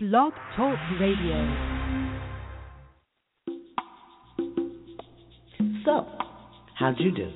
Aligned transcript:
Blog 0.00 0.32
Talk 0.54 0.78
Radio. 1.00 1.42
So, 5.84 6.06
how'd 6.78 7.00
you 7.00 7.10
do? 7.10 7.26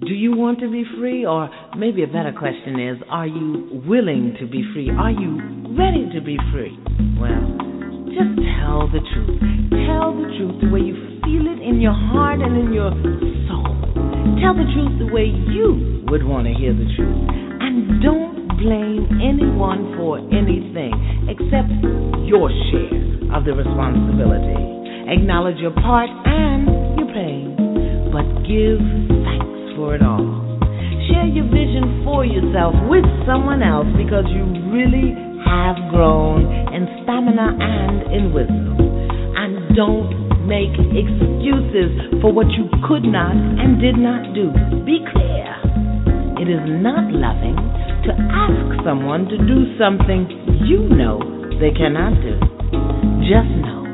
Do 0.00 0.14
you 0.14 0.34
want 0.34 0.60
to 0.60 0.72
be 0.72 0.84
free? 0.98 1.26
Or 1.26 1.50
maybe 1.76 2.04
a 2.04 2.06
better 2.06 2.32
question 2.32 2.80
is, 2.80 2.96
are 3.10 3.26
you 3.26 3.82
willing 3.84 4.34
to 4.40 4.46
be 4.46 4.64
free? 4.72 4.88
Are 4.88 5.10
you 5.10 5.76
ready 5.76 6.08
to 6.16 6.24
be 6.24 6.38
free? 6.56 6.72
Well, 7.20 7.36
just 8.16 8.32
tell 8.56 8.88
the 8.88 9.04
truth. 9.12 9.36
Tell 9.84 10.16
the 10.16 10.24
truth 10.40 10.64
the 10.64 10.72
way 10.72 10.80
you 10.80 10.96
feel 11.20 11.52
it 11.52 11.60
in 11.60 11.82
your 11.82 11.92
heart 11.92 12.40
and 12.40 12.56
in 12.56 12.72
your 12.72 12.96
soul. 13.44 13.76
Tell 14.40 14.56
the 14.56 14.64
truth 14.72 15.04
the 15.04 15.12
way 15.12 15.28
you 15.28 16.00
would 16.08 16.24
want 16.24 16.46
to 16.48 16.54
hear 16.56 16.72
the 16.72 16.88
truth. 16.96 17.28
And 17.60 18.00
don't 18.00 18.27
blame 18.58 19.06
anyone 19.22 19.94
for 19.94 20.18
anything 20.34 20.90
except 21.30 21.70
your 22.26 22.50
share 22.70 22.98
of 23.30 23.46
the 23.46 23.54
responsibility. 23.54 24.58
Acknowledge 25.06 25.62
your 25.62 25.72
part 25.78 26.10
and 26.10 26.66
your 26.98 27.08
pain, 27.14 27.54
but 28.10 28.26
give 28.44 28.82
thanks 29.22 29.78
for 29.78 29.94
it 29.94 30.02
all. 30.02 30.26
Share 31.06 31.30
your 31.30 31.46
vision 31.48 32.02
for 32.04 32.26
yourself 32.26 32.74
with 32.90 33.06
someone 33.24 33.62
else 33.62 33.88
because 33.94 34.26
you 34.28 34.42
really 34.74 35.14
have 35.46 35.78
grown 35.94 36.44
in 36.74 36.82
stamina 37.06 37.56
and 37.62 38.10
in 38.10 38.34
wisdom. 38.34 38.74
And 39.38 39.70
don't 39.78 40.10
make 40.50 40.74
excuses 40.98 42.20
for 42.20 42.34
what 42.34 42.50
you 42.58 42.66
could 42.90 43.06
not 43.06 43.38
and 43.38 43.80
did 43.80 43.96
not 43.96 44.34
do. 44.34 44.50
Be 44.82 44.98
clear. 45.14 45.46
It 46.42 46.50
is 46.50 46.64
not 46.82 47.06
loving 47.14 47.56
to 48.08 48.16
ask 48.16 48.84
someone 48.84 49.28
to 49.28 49.36
do 49.36 49.76
something 49.78 50.24
you 50.64 50.88
know 50.88 51.20
they 51.60 51.70
cannot 51.76 52.16
do. 52.24 52.40
Just 53.28 53.52
know 53.60 53.84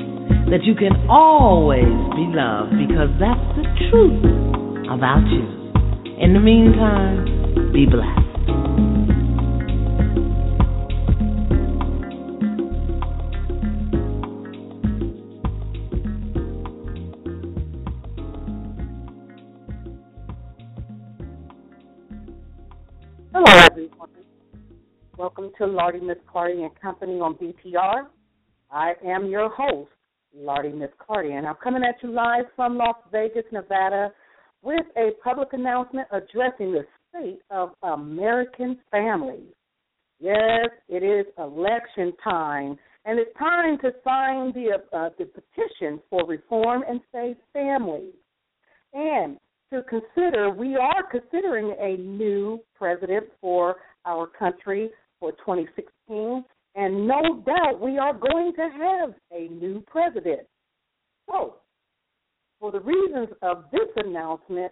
that 0.51 0.63
you 0.63 0.75
can 0.75 0.95
always 1.11 1.91
be 2.15 2.25
loved 2.31 2.79
because 2.79 3.11
that's 3.19 3.49
the 3.59 3.67
truth 3.91 4.23
about 4.87 5.27
you. 5.27 5.43
In 6.23 6.33
the 6.33 6.41
meantime, 6.41 7.73
be 7.73 7.87
blessed. 7.87 8.24
To 25.59 25.67
Lady 25.67 26.05
Miss 26.05 26.17
Clardy 26.33 26.63
and 26.65 26.81
Company 26.81 27.21
on 27.21 27.35
BTR. 27.35 28.07
I 28.73 28.95
am 29.07 29.27
your 29.27 29.49
host, 29.51 29.91
Lady 30.35 30.73
Miss 30.73 30.91
Clardy, 31.01 31.31
and 31.31 31.47
I'm 31.47 31.55
coming 31.63 31.85
at 31.85 32.03
you 32.03 32.11
live 32.11 32.47
from 32.57 32.77
Las 32.77 32.97
Vegas, 33.13 33.45
Nevada, 33.53 34.11
with 34.63 34.85
a 34.97 35.11
public 35.23 35.53
announcement 35.53 36.09
addressing 36.11 36.73
the 36.73 36.85
state 37.09 37.39
of 37.51 37.71
American 37.85 38.79
families. 38.91 39.53
Yes, 40.19 40.71
it 40.89 41.05
is 41.05 41.27
election 41.39 42.13
time, 42.25 42.77
and 43.05 43.21
it's 43.21 43.37
time 43.39 43.79
to 43.79 43.93
sign 44.03 44.53
the 44.55 44.79
uh, 44.93 45.11
the 45.19 45.27
petition 45.27 46.01
for 46.11 46.27
reform 46.27 46.83
and 46.89 47.01
save 47.13 47.37
families. 47.53 48.15
And 48.93 49.39
to 49.73 49.83
consider, 49.83 50.51
we 50.51 50.75
are 50.75 51.05
considering 51.09 51.77
a 51.79 51.97
new 51.97 52.61
president 52.77 53.27
for 53.41 53.77
our 54.05 54.27
country 54.27 54.91
for 55.25 55.33
2016, 55.33 56.45
and 56.75 57.09
no 57.09 57.43
doubt 57.47 57.81
we 57.81 57.97
are 57.97 58.13
going 58.13 58.53
to 58.57 58.69
have 58.79 59.15
a 59.33 59.49
new 59.55 59.83
president. 59.87 60.41
So, 61.31 61.55
for 62.61 62.71
the 62.71 62.81
reasons 62.81 63.29
of 63.41 63.65
this 63.73 63.89
announcement 63.97 64.71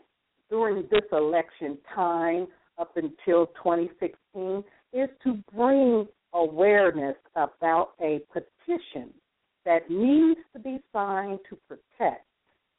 during 0.50 0.82
this 0.90 1.04
election 1.10 1.78
time 1.94 2.48
up 2.78 2.94
until 2.96 3.46
2016 3.62 4.62
is 4.92 5.08
to 5.24 5.38
bring 5.54 6.06
awareness 6.34 7.16
about 7.34 7.92
a 8.02 8.20
petition 8.30 9.08
that 9.64 9.88
needs 9.88 10.40
to 10.52 10.60
be 10.60 10.80
signed 10.92 11.38
to 11.48 11.56
protect 11.66 12.26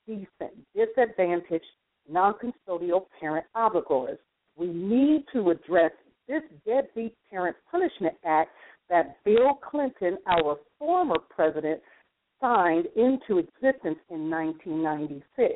decent, 0.06 0.54
disadvantaged, 0.76 1.66
non 2.08 2.36
custodial 2.36 3.08
parent 3.20 3.48
obligors. 3.56 4.20
We 4.56 4.68
need 4.68 5.24
to 5.34 5.50
address 5.50 5.92
this 6.28 6.44
Deadbeat 6.66 7.16
Parent 7.30 7.56
Punishment 7.70 8.16
Act 8.26 8.52
that 8.90 9.18
Bill 9.24 9.60
Clinton, 9.70 10.18
our 10.28 10.58
former 10.80 11.20
president, 11.30 11.82
signed 12.42 12.88
into 12.96 13.40
existence 13.40 14.00
in 14.10 14.30
1996. 14.30 15.56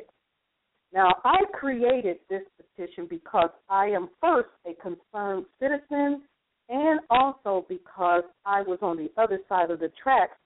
Now, 0.92 1.14
I 1.24 1.36
created 1.52 2.18
this 2.30 2.42
petition 2.56 3.06
because 3.08 3.50
I 3.68 3.86
am 3.86 4.08
first 4.20 4.48
a 4.66 4.74
concerned 4.74 5.44
citizen 5.60 6.22
and 6.70 7.00
also 7.10 7.66
because 7.68 8.24
I 8.46 8.62
was 8.62 8.78
on 8.80 8.96
the 8.96 9.10
other 9.20 9.38
side 9.48 9.70
of 9.70 9.80
the 9.80 9.90
tracks 10.02 10.36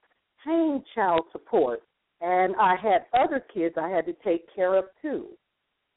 paying 0.44 0.83
child 0.94 1.22
support 1.31 1.83
and 2.21 2.54
I 2.56 2.75
had 2.77 3.06
other 3.12 3.44
kids 3.53 3.77
I 3.77 3.89
had 3.89 4.06
to 4.06 4.15
take 4.25 4.53
care 4.54 4.77
of 4.77 4.84
too. 5.00 5.28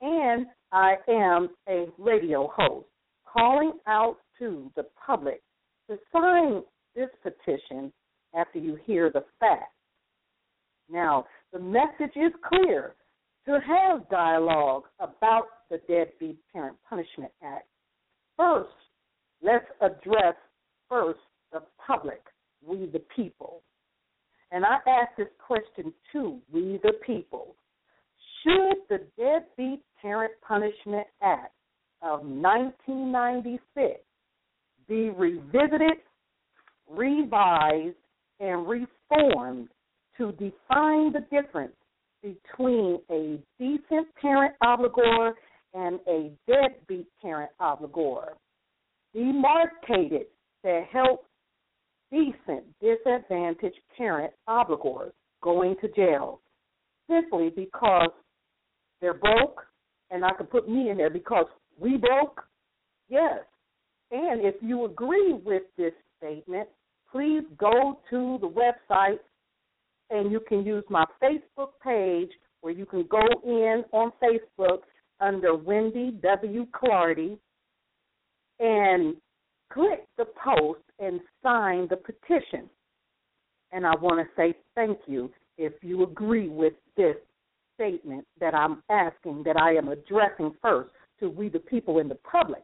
And 0.02 0.48
I 0.72 0.96
am 1.08 1.50
a 1.68 1.88
radio 1.98 2.52
host 2.56 2.88
calling 3.36 3.74
out 3.88 4.18
to 4.40 4.72
the 4.76 4.86
public 5.06 5.42
to 5.90 5.98
sign 6.12 6.62
this 6.96 7.10
petition 7.22 7.92
after 8.34 8.60
you 8.60 8.78
hear 8.86 9.10
the 9.12 9.24
facts. 9.40 9.72
Now, 10.90 11.26
the 11.52 11.60
message 11.60 12.16
is 12.16 12.32
clear 12.48 12.96
to 13.46 13.60
have 13.68 14.10
dialogue 14.10 14.84
about 15.00 15.46
the 15.70 15.80
Deadbeat 15.88 16.38
Parent 16.52 16.78
Punishment 16.88 17.32
Act. 17.44 17.68
First, 18.38 18.70
let's 19.42 19.66
address 19.82 20.36
first 20.90 21.20
the 21.52 21.62
public, 21.86 22.22
we 22.66 22.88
the 22.88 23.02
people. 23.16 23.62
And 24.52 24.64
I 24.66 24.76
ask 24.88 25.16
this 25.18 25.28
question 25.46 25.94
to 26.14 26.40
we 26.52 26.80
the 26.84 26.94
people. 27.06 27.56
Should 28.44 28.78
the 28.90 29.06
Deadbeat 29.18 29.82
Parent 30.02 30.34
Punishment 30.48 31.08
Act 31.22 31.54
of 32.02 32.22
1996 32.22 34.00
be 34.88 35.10
revisited, 35.10 35.98
revised, 36.90 37.96
and 38.40 38.68
reformed 38.68 39.70
to 40.18 40.32
define 40.34 41.12
the 41.12 41.26
difference 41.32 41.74
between 42.22 43.00
a 43.12 43.40
decent 43.60 44.08
parent 44.22 44.54
obligor 44.64 45.32
and 45.74 46.00
a 46.08 46.32
deadbeat 46.48 47.08
parent 47.22 47.52
obligor. 47.62 48.30
Demarcated 49.14 50.28
to 50.64 50.84
help 50.92 51.26
decent 52.12 52.64
disadvantaged 52.82 53.80
parent 53.98 54.34
obligors 54.48 55.12
going 55.42 55.76
to 55.82 55.88
jail 55.90 56.42
simply 57.10 57.50
because 57.50 58.10
they're 59.02 59.14
broke, 59.14 59.62
and 60.10 60.26
I 60.26 60.34
can 60.34 60.48
put 60.48 60.68
me 60.68 60.90
in 60.90 60.98
there 60.98 61.10
because 61.10 61.46
we 61.80 61.98
broke? 61.98 62.44
Yes. 63.10 63.40
And 64.12 64.46
if 64.46 64.56
you 64.62 64.86
agree 64.86 65.34
with 65.34 65.64
this 65.78 65.94
statement, 66.18 66.70
please 67.12 67.44
go 67.58 68.00
to 68.10 68.38
the 68.42 68.48
website 68.48 69.20
and 70.10 70.32
you 70.32 70.40
can 70.40 70.66
use 70.66 70.84
my 70.90 71.06
Facebook 71.22 71.70
page 71.84 72.30
where 72.62 72.74
you 72.74 72.86
can 72.86 73.06
go 73.10 73.22
in 73.44 73.84
on 73.92 74.12
Facebook 74.24 74.80
under 75.20 75.56
Wendy 75.56 76.12
W. 76.22 76.66
Clardy 76.74 77.38
and 78.60 79.16
click 79.72 80.08
the 80.18 80.26
post 80.44 80.82
and 81.00 81.20
sign 81.44 81.88
the 81.90 81.98
petition. 81.98 82.70
And 83.72 83.86
I 83.86 83.96
want 83.96 84.20
to 84.20 84.28
say 84.36 84.56
thank 84.76 85.00
you 85.08 85.32
if 85.58 85.74
you 85.82 86.04
agree 86.04 86.48
with 86.48 86.74
this 86.96 87.16
statement 87.76 88.26
that 88.40 88.54
I'm 88.54 88.84
asking, 88.90 89.44
that 89.44 89.58
I 89.58 89.74
am 89.74 89.90
addressing 89.90 90.54
first 90.62 90.90
to 91.20 91.30
we 91.30 91.50
the 91.50 91.60
people 91.60 92.00
in 92.00 92.08
the 92.08 92.16
public. 92.16 92.64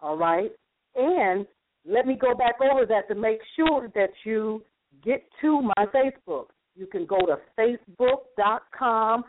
All 0.00 0.16
right? 0.16 0.50
And 0.96 1.46
let 1.86 2.06
me 2.06 2.16
go 2.20 2.34
back 2.34 2.54
over 2.60 2.86
that 2.86 3.08
to 3.08 3.14
make 3.14 3.40
sure 3.56 3.88
that 3.94 4.10
you 4.24 4.62
get 5.04 5.22
to 5.40 5.62
my 5.62 5.86
Facebook. 5.94 6.46
You 6.76 6.86
can 6.86 7.06
go 7.06 7.18
to 7.20 7.36
facebook.com 7.58 9.24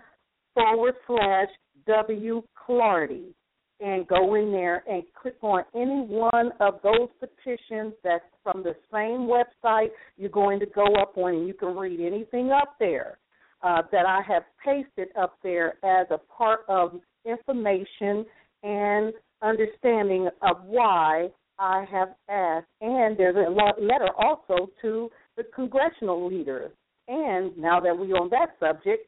forward 0.53 0.95
slash 1.05 1.47
W 1.87 2.41
Clardy 2.67 3.33
and 3.81 4.07
go 4.07 4.35
in 4.35 4.51
there 4.51 4.83
and 4.87 5.03
click 5.21 5.35
on 5.41 5.63
any 5.75 6.01
one 6.07 6.51
of 6.61 6.75
those 6.81 7.09
petitions 7.19 7.93
that's 8.03 8.23
from 8.41 8.63
the 8.63 8.75
same 8.91 9.27
website 9.27 9.89
you're 10.17 10.29
going 10.29 10.59
to 10.59 10.65
go 10.67 10.85
up 10.95 11.17
on, 11.17 11.35
and 11.35 11.47
you 11.47 11.53
can 11.53 11.75
read 11.75 11.99
anything 11.99 12.51
up 12.51 12.75
there 12.79 13.17
uh, 13.63 13.81
that 13.91 14.05
I 14.05 14.21
have 14.27 14.43
pasted 14.63 15.09
up 15.19 15.37
there 15.43 15.73
as 15.83 16.07
a 16.09 16.17
part 16.17 16.61
of 16.69 17.01
information 17.25 18.25
and 18.63 19.13
understanding 19.41 20.29
of 20.41 20.57
why 20.65 21.29
I 21.59 21.85
have 21.91 22.09
asked. 22.29 22.67
And 22.81 23.17
there's 23.17 23.35
a 23.35 23.49
letter 23.49 24.09
also 24.17 24.69
to 24.81 25.09
the 25.37 25.43
congressional 25.55 26.27
leaders. 26.27 26.71
And 27.07 27.55
now 27.57 27.79
that 27.79 27.97
we're 27.97 28.15
on 28.15 28.29
that 28.29 28.55
subject, 28.59 29.07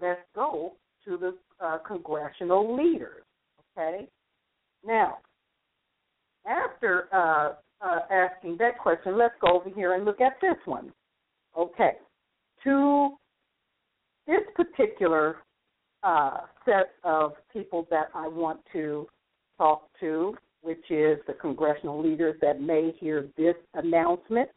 let's 0.00 0.20
go 0.34 0.72
to 1.04 1.16
the 1.16 1.36
uh, 1.64 1.78
congressional 1.86 2.76
leaders. 2.76 3.22
Okay? 3.76 4.08
Now, 4.84 5.18
after 6.46 7.08
uh, 7.12 7.54
uh, 7.84 7.98
asking 8.10 8.56
that 8.58 8.78
question, 8.78 9.18
let's 9.18 9.34
go 9.40 9.60
over 9.60 9.70
here 9.70 9.94
and 9.94 10.04
look 10.04 10.20
at 10.20 10.34
this 10.40 10.56
one. 10.64 10.92
Okay. 11.56 11.92
To 12.64 13.10
this 14.26 14.40
particular 14.54 15.36
uh, 16.06 16.38
set 16.64 16.92
of 17.02 17.32
people 17.52 17.86
that 17.90 18.08
I 18.14 18.28
want 18.28 18.60
to 18.72 19.08
talk 19.58 19.88
to, 20.00 20.34
which 20.62 20.84
is 20.88 21.18
the 21.26 21.32
congressional 21.40 22.00
leaders 22.00 22.36
that 22.40 22.60
may 22.60 22.92
hear 23.00 23.26
this 23.36 23.56
announcement, 23.74 24.48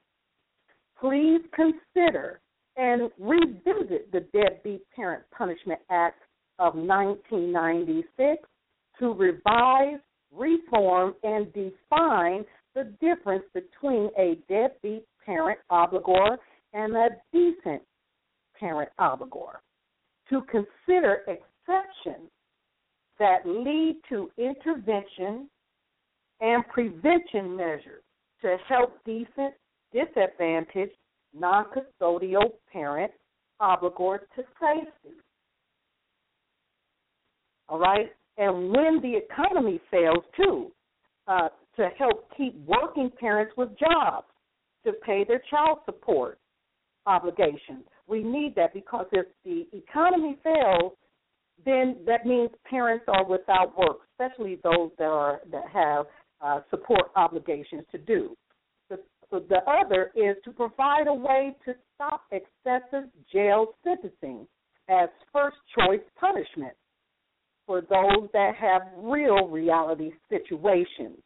please 0.99 1.41
consider 1.55 2.39
and 2.77 3.09
revisit 3.19 4.11
the 4.11 4.25
Deadbeat 4.31 4.81
Parent 4.95 5.23
Punishment 5.35 5.79
Act 5.89 6.21
of 6.59 6.75
1996 6.75 8.47
to 8.99 9.13
revise, 9.13 9.99
reform, 10.31 11.15
and 11.23 11.51
define 11.53 12.45
the 12.75 12.93
difference 13.01 13.43
between 13.55 14.09
a 14.19 14.37
deadbeat 14.47 15.03
parent 15.25 15.57
obligor 15.71 16.37
and 16.73 16.95
a 16.95 17.09
decent 17.33 17.81
parent 18.59 18.89
obligor. 18.99 19.55
To 20.29 20.41
consider 20.41 21.21
exceptions 21.27 22.29
that 23.19 23.45
lead 23.45 23.97
to 24.09 24.29
intervention 24.37 25.49
and 26.41 26.63
prevention 26.69 27.55
measures 27.55 28.03
to 28.41 28.57
help 28.67 28.97
decent, 29.05 29.53
disadvantaged, 29.91 30.93
non 31.33 31.65
custodial 31.65 32.51
parent 32.71 33.11
obligor 33.61 34.19
to 34.35 34.43
safety. 34.59 35.17
All 37.67 37.79
right? 37.79 38.07
And 38.37 38.71
when 38.71 39.01
the 39.01 39.15
economy 39.17 39.81
fails, 39.91 40.23
too, 40.37 40.71
uh, 41.27 41.49
to 41.75 41.89
help 41.97 42.29
keep 42.35 42.55
working 42.65 43.11
parents 43.19 43.53
with 43.57 43.69
jobs 43.77 44.27
to 44.85 44.93
pay 45.05 45.25
their 45.27 45.41
child 45.49 45.79
support 45.85 46.39
obligations. 47.05 47.85
We 48.09 48.23
need 48.23 48.55
that 48.55 48.73
because 48.73 49.05
if 49.11 49.27
the 49.45 49.67
economy 49.71 50.37
fails, 50.43 50.93
then 51.65 51.97
that 52.05 52.25
means 52.25 52.49
parents 52.69 53.05
are 53.07 53.25
without 53.25 53.77
work, 53.77 53.97
especially 54.13 54.59
those 54.63 54.91
that 54.97 55.05
are 55.05 55.41
that 55.51 55.65
have 55.71 56.05
uh, 56.41 56.61
support 56.69 57.11
obligations 57.15 57.83
to 57.91 57.97
do. 57.97 58.35
The, 59.31 59.45
the 59.47 59.59
other 59.69 60.11
is 60.15 60.37
to 60.43 60.51
provide 60.51 61.07
a 61.07 61.13
way 61.13 61.55
to 61.65 61.75
stop 61.93 62.21
excessive 62.31 63.09
jail 63.31 63.67
sentencing 63.83 64.47
as 64.89 65.09
first 65.31 65.57
choice 65.77 66.01
punishment 66.19 66.73
for 67.67 67.81
those 67.81 68.27
that 68.33 68.55
have 68.55 68.81
real 68.97 69.47
reality 69.47 70.11
situations. 70.29 71.19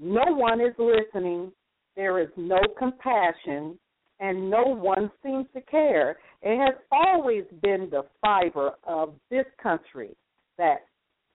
No 0.00 0.24
one 0.26 0.60
is 0.60 0.74
listening. 0.78 1.52
There 1.94 2.20
is 2.20 2.28
no 2.36 2.58
compassion, 2.76 3.78
and 4.20 4.50
no 4.50 4.64
one 4.64 5.10
seems 5.22 5.46
to 5.54 5.60
care. 5.62 6.18
It 6.42 6.58
has 6.58 6.74
always 6.90 7.44
been 7.62 7.88
the 7.90 8.04
fiber 8.20 8.72
of 8.84 9.14
this 9.30 9.46
country 9.62 10.16
that 10.56 10.86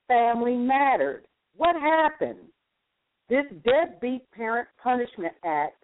family 0.07 0.55
mattered. 0.55 1.25
What 1.55 1.75
happened? 1.75 2.39
This 3.29 3.45
Deadbeat 3.63 4.29
Parent 4.31 4.67
Punishment 4.81 5.33
Act 5.45 5.83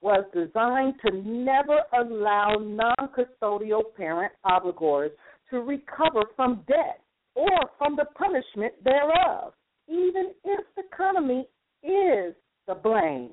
was 0.00 0.24
designed 0.32 0.94
to 1.04 1.16
never 1.28 1.80
allow 1.98 2.56
non 2.60 3.10
custodial 3.16 3.82
parent 3.96 4.32
obligors 4.44 5.10
to 5.50 5.60
recover 5.60 6.22
from 6.36 6.64
debt 6.68 7.00
or 7.34 7.58
from 7.78 7.96
the 7.96 8.04
punishment 8.16 8.72
thereof, 8.84 9.52
even 9.88 10.32
if 10.44 10.60
the 10.76 10.82
economy 10.92 11.48
is 11.82 12.34
the 12.66 12.74
blame. 12.74 13.30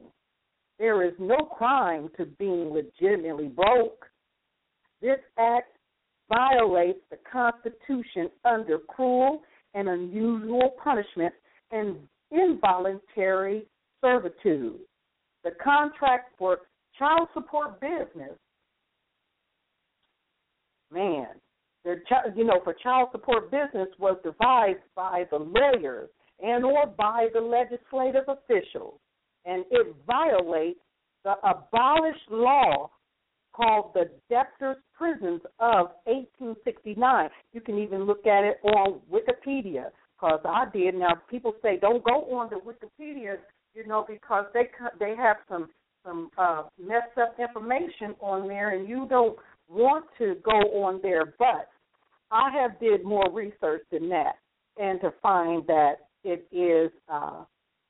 There 0.80 1.06
is 1.06 1.14
no 1.20 1.38
crime 1.38 2.10
to 2.18 2.26
being 2.26 2.74
legitimately 2.74 3.48
broke. 3.48 4.06
This 5.02 5.20
act 5.38 5.78
violates 6.30 7.00
the 7.10 7.18
Constitution 7.32 8.30
under 8.46 8.80
cruel 8.80 9.42
and 9.74 9.90
unusual 9.90 10.74
punishment 10.84 11.34
and 11.72 11.98
involuntary 12.32 13.66
servitude. 14.02 14.80
The 15.44 15.52
contract 15.64 16.34
for 16.38 16.60
child 16.98 17.28
support 17.34 17.80
business, 17.80 18.38
man, 20.92 21.28
the 21.84 21.96
you 22.36 22.46
know 22.46 22.62
for 22.64 22.74
child 22.74 23.10
support 23.12 23.52
business 23.52 23.90
was 24.00 24.18
devised 24.24 24.84
by 24.96 25.26
the 25.32 25.38
lawyers 25.38 26.10
and 26.42 26.64
or 26.64 26.88
by 26.88 27.28
the 27.34 27.42
legislative 27.42 28.24
officials, 28.28 29.00
and 29.46 29.66
it 29.72 29.96
violates 30.08 30.80
the 31.24 31.36
abolished 31.44 32.30
law 32.30 32.90
called 33.54 33.94
the 33.94 34.10
Debtors' 34.30 34.82
Prisons 34.98 35.42
of 35.60 35.88
1869. 36.06 37.30
You 37.54 37.62
can 37.62 37.78
even 37.78 38.06
look 38.06 38.26
at 38.26 38.44
it 38.44 38.58
on 38.64 39.00
Wikipedia 39.12 39.86
because 40.16 40.40
I 40.46 40.66
did. 40.74 40.96
Now 40.96 41.16
people 41.30 41.54
say 41.62 41.78
don't 41.80 42.04
go 42.04 42.36
on 42.36 42.50
the 42.50 42.58
Wikipedia, 42.58 43.36
you 43.74 43.86
know, 43.88 44.06
because 44.08 44.46
they 44.54 44.70
they 45.00 45.16
have 45.16 45.38
some 45.48 45.70
some 46.06 46.30
uh, 46.38 46.64
messed 46.82 47.18
up 47.22 47.38
information 47.40 48.16
on 48.20 48.48
there, 48.48 48.78
and 48.78 48.88
you 48.88 49.08
don't 49.10 49.38
want 49.70 50.06
to 50.18 50.36
go 50.44 50.52
on 50.84 51.00
there. 51.02 51.34
But 51.40 51.70
I 52.32 52.50
have 52.52 52.80
did 52.80 53.06
more 53.06 53.32
research 53.32 53.84
than 53.92 54.10
that, 54.10 54.34
and 54.78 55.00
to 55.02 55.14
find 55.22 55.66
that 55.68 55.96
it 56.24 56.48
is 56.52 56.92
uh, 57.08 57.44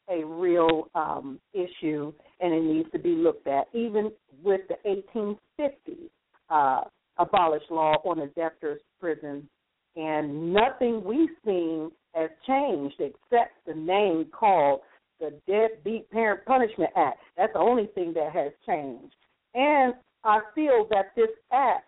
a 0.09 0.23
real 0.25 0.89
um, 0.95 1.39
issue 1.53 2.13
and 2.39 2.53
it 2.53 2.63
needs 2.63 2.91
to 2.91 2.99
be 2.99 3.09
looked 3.09 3.47
at, 3.47 3.67
even 3.73 4.11
with 4.43 4.61
the 4.67 4.75
1850 4.83 6.09
uh, 6.49 6.81
abolished 7.17 7.71
law 7.71 7.95
on 8.03 8.19
the 8.19 8.27
debtors' 8.35 8.81
prison. 8.99 9.47
And 9.95 10.53
nothing 10.53 11.03
we've 11.03 11.29
seen 11.45 11.91
has 12.13 12.29
changed 12.47 12.95
except 12.99 13.53
the 13.65 13.75
name 13.75 14.27
called 14.31 14.81
the 15.19 15.33
Deadbeat 15.47 16.09
Parent 16.11 16.45
Punishment 16.45 16.89
Act. 16.95 17.19
That's 17.37 17.53
the 17.53 17.59
only 17.59 17.87
thing 17.95 18.13
that 18.13 18.31
has 18.33 18.51
changed. 18.65 19.15
And 19.53 19.93
I 20.23 20.39
feel 20.55 20.87
that 20.89 21.11
this 21.15 21.29
act 21.51 21.85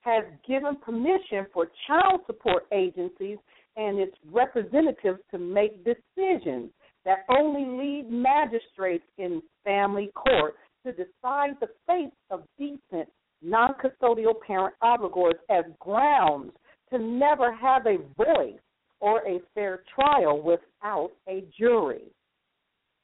has 0.00 0.24
given 0.46 0.76
permission 0.76 1.46
for 1.52 1.68
child 1.86 2.22
support 2.26 2.64
agencies 2.72 3.38
and 3.76 3.98
its 3.98 4.16
representatives 4.30 5.20
to 5.30 5.38
make 5.38 5.84
decisions 5.84 6.70
that 7.04 7.24
only 7.28 7.64
lead 7.64 8.10
magistrates 8.10 9.04
in 9.18 9.42
family 9.64 10.10
court 10.14 10.54
to 10.84 10.92
decide 10.92 11.56
the 11.60 11.68
fate 11.86 12.12
of 12.30 12.42
decent 12.58 13.08
non 13.42 13.74
custodial 13.74 14.34
parent 14.46 14.74
obligors 14.82 15.34
as 15.50 15.64
grounds 15.80 16.52
to 16.90 16.98
never 16.98 17.54
have 17.54 17.86
a 17.86 17.98
voice 18.16 18.60
or 19.00 19.18
a 19.26 19.40
fair 19.54 19.82
trial 19.94 20.40
without 20.40 21.10
a 21.28 21.44
jury. 21.58 22.04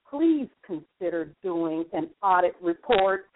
Please 0.09 0.49
consider 0.65 1.33
doing 1.43 1.85
an 1.93 2.09
audit 2.23 2.55
report 2.63 3.27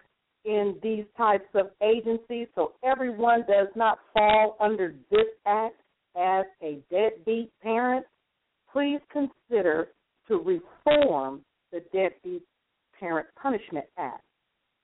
in 0.45 0.75
these 0.81 1.05
types 1.17 1.47
of 1.53 1.67
agencies 1.81 2.47
so 2.55 2.73
everyone 2.83 3.43
does 3.47 3.67
not 3.75 3.99
fall 4.13 4.57
under 4.59 4.95
this 5.11 5.27
act 5.45 5.75
as 6.17 6.45
a 6.61 6.79
deadbeat 6.91 7.49
parent, 7.61 8.05
please 8.71 8.99
consider 9.11 9.89
to 10.27 10.37
reform 10.37 11.41
the 11.71 11.81
Deadbeat 11.93 12.43
Parent 12.99 13.27
Punishment 13.41 13.85
Act. 13.97 14.23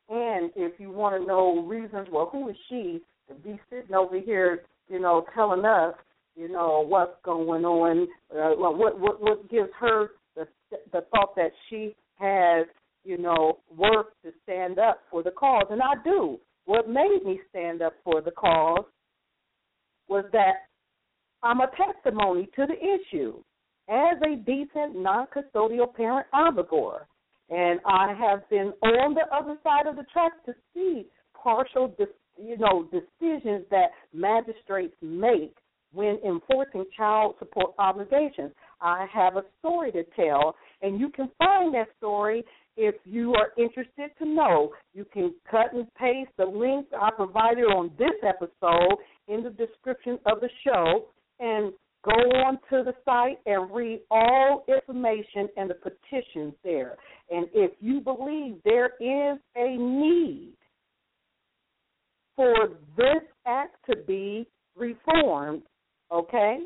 And 0.10 0.52
if 0.56 0.80
you 0.80 0.92
want 0.92 1.22
to 1.22 1.28
know 1.28 1.64
reasons, 1.66 2.08
well, 2.12 2.30
who 2.32 2.50
is 2.50 2.56
she 2.68 3.02
to 3.28 3.36
be 3.36 3.60
sitting 3.70 3.94
over 3.94 4.20
here, 4.20 4.64
you 4.88 5.00
know, 5.00 5.26
telling 5.36 5.64
us, 5.66 5.94
you 6.36 6.50
know, 6.50 6.84
what's 6.88 7.14
going 7.24 7.64
on? 7.64 8.08
Uh, 8.32 8.56
what 8.56 9.00
what 9.00 9.22
what 9.22 9.50
gives 9.50 9.70
her 9.80 10.12
the 10.36 10.48
the 10.92 11.02
thought 11.12 11.36
that 11.36 11.52
she 11.70 11.96
has, 12.18 12.66
you 13.04 13.18
know, 13.18 13.60
work 13.78 14.14
to 14.24 14.32
stand 14.44 14.80
up 14.80 15.02
for 15.12 15.22
the 15.22 15.32
cause? 15.32 15.68
And 15.70 15.82
I 15.82 16.02
do. 16.04 16.40
What 16.66 16.90
made 16.90 17.20
me 17.26 17.40
stand 17.50 17.82
up 17.82 17.94
for 18.04 18.22
the 18.22 18.32
cause 18.32 18.86
was 20.08 20.26
that 20.32 20.54
I'm 21.44 21.62
a 21.62 21.70
testimony 21.78 22.50
to 22.56 22.66
the 22.66 22.76
issue 22.76 23.44
as 23.90 24.18
a 24.22 24.36
decent 24.36 24.96
non 24.96 25.28
custodial 25.28 25.94
parent 25.94 26.28
obligor. 26.34 27.02
And 27.50 27.80
I 27.86 28.14
have 28.14 28.48
been 28.50 28.74
on 28.84 29.16
the 29.16 29.26
other 29.36 29.58
side 29.64 29.88
of 29.88 29.96
the 29.96 30.06
track 30.14 30.34
to 30.46 30.54
see 30.74 31.08
partial, 31.34 31.94
you 32.38 32.58
know, 32.58 32.88
decisions 32.92 33.66
that 33.72 33.90
magistrates 34.14 34.96
make 35.02 35.56
when 35.92 36.20
enforcing 36.24 36.86
child 36.96 37.36
support 37.40 37.74
obligations. 37.80 38.52
I 38.82 39.08
have 39.12 39.36
a 39.36 39.44
story 39.60 39.92
to 39.94 40.04
tell, 40.16 40.56
and 40.84 41.00
you 41.00 41.10
can 41.10 41.30
find 41.40 41.74
that 41.74 41.88
story 41.98 42.44
if 42.78 42.96
you 43.04 43.34
are 43.34 43.50
interested 43.58 44.12
to 44.20 44.26
know, 44.26 44.72
you 44.94 45.06
can 45.12 45.34
cut 45.50 45.74
and 45.74 45.86
paste 45.96 46.32
the 46.38 46.46
links 46.46 46.90
I 46.98 47.10
provided 47.12 47.64
on 47.64 47.92
this 47.98 48.14
episode 48.26 48.96
in 49.28 49.44
the 49.44 49.50
description 49.50 50.18
of 50.26 50.40
the 50.40 50.50
show 50.64 51.06
and 51.40 51.74
go 52.04 52.12
on 52.12 52.56
to 52.70 52.84
the 52.84 52.94
site 53.04 53.40
and 53.46 53.70
read 53.74 54.02
all 54.10 54.66
information 54.68 55.50
and 55.58 55.70
the 55.70 55.76
petitions 55.76 56.54
there. 56.64 56.96
And 57.30 57.48
if 57.54 57.72
you 57.80 58.00
believe 58.00 58.56
there 58.64 58.92
is 59.00 59.40
a 59.56 59.78
need 59.78 60.54
for 62.36 62.70
this 62.96 63.24
act 63.46 63.76
to 63.90 63.98
be 64.08 64.48
reformed, 64.76 65.64
okay, 66.12 66.60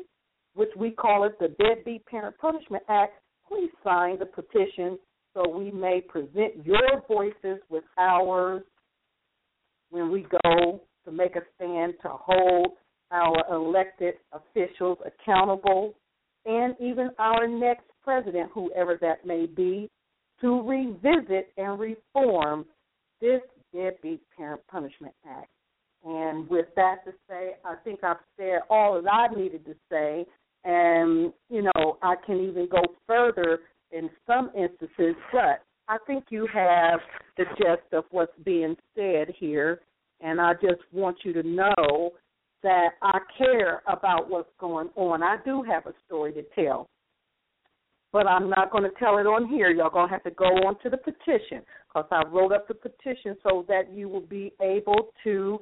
which 0.54 0.70
we 0.76 0.92
call 0.92 1.24
it 1.24 1.36
the 1.40 1.48
Deadbeat 1.62 2.06
Parent 2.06 2.38
Punishment 2.38 2.84
Act, 2.88 3.14
please 3.48 3.70
sign 3.82 4.18
the 4.18 4.26
petition 4.26 4.98
so 5.34 5.48
we 5.48 5.72
may 5.72 6.00
present 6.00 6.64
your 6.64 7.02
voices 7.08 7.58
with 7.68 7.82
ours 7.98 8.62
when 9.90 10.12
we 10.12 10.26
go 10.44 10.80
to 11.04 11.12
make 11.12 11.34
a 11.34 11.40
stand 11.56 11.94
to 12.02 12.08
hold 12.08 12.68
our 13.14 13.44
elected 13.50 14.14
officials 14.32 14.98
accountable 15.06 15.94
and 16.44 16.74
even 16.80 17.10
our 17.18 17.46
next 17.46 17.84
president, 18.02 18.50
whoever 18.52 18.98
that 19.00 19.24
may 19.24 19.46
be, 19.46 19.88
to 20.40 20.60
revisit 20.68 21.52
and 21.56 21.78
reform 21.78 22.66
this 23.20 23.40
Deadbeat 23.72 24.20
Parent 24.36 24.60
Punishment 24.68 25.14
Act. 25.26 25.48
And 26.04 26.48
with 26.50 26.66
that 26.76 27.04
to 27.06 27.12
say, 27.28 27.52
I 27.64 27.76
think 27.82 28.04
I've 28.04 28.16
said 28.36 28.60
all 28.68 29.00
that 29.00 29.10
I 29.10 29.34
needed 29.34 29.64
to 29.64 29.74
say. 29.90 30.26
And, 30.64 31.32
you 31.48 31.62
know, 31.62 31.98
I 32.02 32.14
can 32.26 32.40
even 32.40 32.68
go 32.70 32.82
further 33.06 33.60
in 33.92 34.10
some 34.26 34.50
instances, 34.56 35.14
but 35.32 35.62
I 35.88 35.98
think 36.06 36.24
you 36.30 36.46
have 36.52 37.00
the 37.38 37.44
gist 37.56 37.92
of 37.92 38.04
what's 38.10 38.36
being 38.44 38.76
said 38.94 39.28
here. 39.38 39.80
And 40.20 40.40
I 40.40 40.54
just 40.54 40.82
want 40.92 41.18
you 41.24 41.32
to 41.34 41.42
know 41.42 42.12
that 42.64 42.94
I 43.02 43.18
care 43.38 43.82
about 43.86 44.28
what's 44.28 44.48
going 44.58 44.88
on. 44.96 45.22
I 45.22 45.36
do 45.44 45.62
have 45.62 45.86
a 45.86 45.92
story 46.06 46.32
to 46.32 46.42
tell, 46.54 46.88
but 48.12 48.26
I'm 48.26 48.50
not 48.50 48.72
going 48.72 48.84
to 48.84 48.98
tell 48.98 49.18
it 49.18 49.26
on 49.26 49.46
here. 49.46 49.70
Y'all 49.70 49.90
going 49.90 50.08
to 50.08 50.12
have 50.12 50.24
to 50.24 50.30
go 50.30 50.46
on 50.46 50.76
to 50.82 50.90
the 50.90 50.96
petition 50.96 51.62
because 51.86 52.08
I 52.10 52.24
wrote 52.26 52.52
up 52.52 52.66
the 52.66 52.74
petition 52.74 53.36
so 53.42 53.64
that 53.68 53.92
you 53.92 54.08
will 54.08 54.26
be 54.26 54.52
able 54.60 55.10
to 55.24 55.60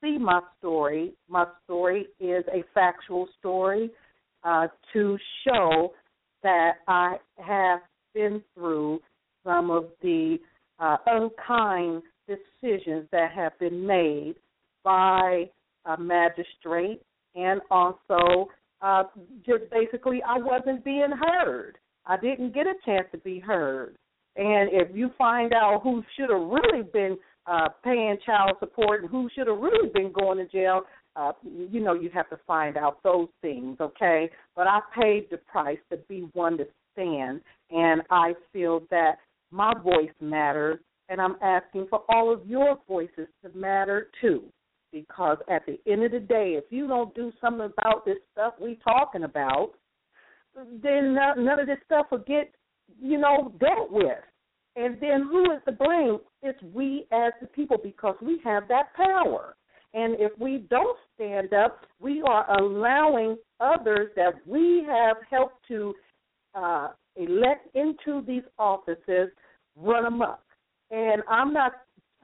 see 0.00 0.16
my 0.16 0.40
story. 0.58 1.12
My 1.28 1.44
story 1.64 2.06
is 2.20 2.44
a 2.52 2.62
factual 2.72 3.28
story 3.38 3.90
uh, 4.44 4.68
to 4.92 5.18
show 5.46 5.92
that 6.44 6.74
I 6.86 7.16
have 7.38 7.80
been 8.14 8.42
through 8.54 9.00
some 9.44 9.70
of 9.70 9.86
the 10.02 10.38
uh, 10.78 10.98
unkind 11.06 12.02
decisions 12.28 13.08
that 13.10 13.32
have 13.34 13.58
been 13.58 13.84
made 13.86 14.36
by 14.84 15.50
a 15.86 15.96
magistrate 15.98 17.00
and 17.34 17.60
also 17.70 18.48
uh, 18.82 19.04
just 19.44 19.64
basically 19.70 20.22
I 20.26 20.38
wasn't 20.38 20.84
being 20.84 21.12
heard. 21.12 21.78
I 22.06 22.16
didn't 22.16 22.54
get 22.54 22.66
a 22.66 22.74
chance 22.84 23.06
to 23.12 23.18
be 23.18 23.38
heard. 23.38 23.96
And 24.36 24.68
if 24.72 24.94
you 24.94 25.10
find 25.16 25.52
out 25.52 25.80
who 25.82 26.02
should 26.16 26.30
have 26.30 26.48
really 26.48 26.82
been 26.92 27.16
uh, 27.46 27.68
paying 27.82 28.16
child 28.24 28.56
support 28.58 29.02
and 29.02 29.10
who 29.10 29.28
should 29.34 29.46
have 29.46 29.58
really 29.58 29.88
been 29.94 30.12
going 30.12 30.38
to 30.38 30.46
jail, 30.46 30.82
uh, 31.16 31.32
you 31.46 31.80
know, 31.80 31.94
you 31.94 32.10
have 32.12 32.28
to 32.30 32.38
find 32.46 32.76
out 32.76 33.02
those 33.04 33.28
things, 33.40 33.76
okay? 33.80 34.28
But 34.56 34.66
I 34.66 34.80
paid 35.00 35.28
the 35.30 35.36
price 35.36 35.78
to 35.90 35.98
be 36.08 36.28
one 36.32 36.58
to 36.58 36.66
stand, 36.92 37.40
and 37.70 38.02
I 38.10 38.34
feel 38.52 38.82
that 38.90 39.18
my 39.50 39.72
voice 39.82 40.10
matters, 40.20 40.80
and 41.08 41.20
I'm 41.20 41.36
asking 41.40 41.86
for 41.88 42.02
all 42.08 42.32
of 42.32 42.44
your 42.46 42.78
voices 42.88 43.28
to 43.44 43.56
matter 43.56 44.08
too. 44.20 44.42
Because 44.94 45.38
at 45.50 45.66
the 45.66 45.80
end 45.90 46.04
of 46.04 46.12
the 46.12 46.20
day, 46.20 46.54
if 46.56 46.64
you 46.70 46.86
don't 46.86 47.12
do 47.16 47.32
something 47.40 47.68
about 47.76 48.04
this 48.04 48.18
stuff 48.30 48.54
we're 48.60 48.76
talking 48.76 49.24
about, 49.24 49.72
then 50.54 51.14
none 51.14 51.58
of 51.58 51.66
this 51.66 51.78
stuff 51.84 52.06
will 52.12 52.18
get, 52.18 52.54
you 53.02 53.18
know, 53.18 53.52
dealt 53.58 53.90
with. 53.90 54.18
And 54.76 54.96
then 55.00 55.28
who 55.28 55.50
is 55.50 55.60
to 55.66 55.72
blame? 55.72 56.18
It's 56.44 56.62
we 56.72 57.08
as 57.10 57.32
the 57.40 57.48
people 57.48 57.76
because 57.82 58.14
we 58.22 58.40
have 58.44 58.68
that 58.68 58.94
power. 58.94 59.56
And 59.94 60.14
if 60.20 60.30
we 60.38 60.58
don't 60.70 60.96
stand 61.16 61.52
up, 61.52 61.86
we 62.00 62.22
are 62.22 62.48
allowing 62.56 63.36
others 63.58 64.10
that 64.14 64.34
we 64.46 64.84
have 64.88 65.16
helped 65.28 65.66
to 65.68 65.92
uh, 66.54 66.90
elect 67.16 67.68
into 67.74 68.24
these 68.24 68.44
offices 68.60 69.30
run 69.76 70.06
amok. 70.06 70.40
And 70.92 71.22
I'm 71.28 71.52
not 71.52 71.72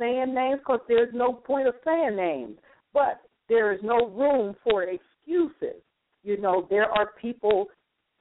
saying 0.01 0.35
names 0.35 0.61
because 0.61 0.81
there's 0.89 1.13
no 1.15 1.33
point 1.33 1.69
of 1.69 1.75
saying 1.85 2.17
names, 2.17 2.57
but 2.93 3.21
there 3.49 3.73
is 3.73 3.81
no 3.83 4.09
room 4.09 4.57
for 4.65 4.85
excuses. 4.85 5.83
You 6.23 6.41
know, 6.41 6.67
there 6.71 6.91
are 6.91 7.11
people, 7.21 7.67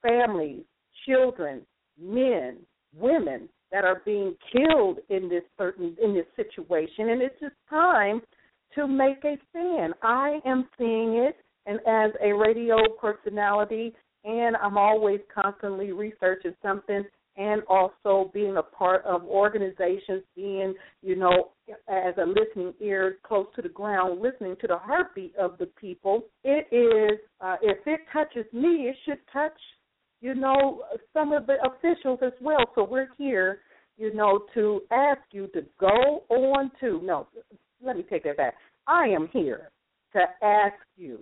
families, 0.02 0.64
children, 1.08 1.62
men, 2.00 2.58
women 2.96 3.50
that 3.72 3.86
are 3.86 4.02
being 4.06 4.36
killed 4.52 5.00
in 5.10 5.30
this 5.30 5.44
certain 5.58 5.96
in 6.02 6.14
this 6.14 6.26
situation 6.36 7.10
and 7.10 7.22
it's 7.22 7.40
just 7.40 7.56
time 7.70 8.22
to 8.76 8.88
make 8.88 9.24
a 9.24 9.38
stand. 9.50 9.94
I 10.02 10.40
am 10.46 10.68
seeing 10.78 11.16
it 11.16 11.36
and 11.66 11.80
as 11.88 12.12
a 12.24 12.34
radio 12.34 12.78
personality 13.00 13.94
and 14.24 14.56
I'm 14.58 14.78
always 14.78 15.20
constantly 15.34 15.92
researching 15.92 16.56
something 16.62 17.04
and 17.40 17.64
also 17.68 18.30
being 18.34 18.58
a 18.58 18.64
part 18.64 19.04
of 19.06 19.24
organizations, 19.24 20.22
being, 20.36 20.76
you 21.02 21.16
know, 21.16 21.50
as 21.88 22.14
a 22.18 22.26
listening 22.26 22.74
ear 22.80 23.18
close 23.24 23.48
to 23.56 23.64
the 23.64 23.70
ground, 23.70 24.22
listening 24.22 24.56
to 24.62 24.68
the 24.68 24.78
heartbeat 24.78 25.36
of 25.38 25.58
the 25.58 25.66
people. 25.66 26.26
It 26.44 26.68
is, 26.72 27.20
uh, 27.42 27.56
if 27.64 27.80
it 27.88 28.02
touches 28.14 28.46
me, 28.54 28.90
it 28.90 28.96
should 29.06 29.20
touch 29.34 29.58
you 30.22 30.36
know, 30.36 30.84
some 31.14 31.32
of 31.32 31.48
the 31.48 31.56
officials 31.66 32.20
as 32.22 32.34
well. 32.42 32.66
So 32.76 32.84
we're 32.84 33.10
here, 33.18 33.60
you 33.98 34.14
know, 34.14 34.46
to 34.54 34.82
ask 34.92 35.22
you 35.32 35.48
to 35.54 35.62
go 35.80 36.24
on 36.30 36.72
to, 36.82 37.02
no, 37.04 37.28
let 37.82 37.96
me 37.96 38.04
take 38.10 38.24
that 38.26 38.38
back. 38.38 38.56
I 38.88 39.08
am 39.08 39.30
here 39.32 39.70
to 40.14 40.20
ask 40.44 40.76
you 40.98 41.20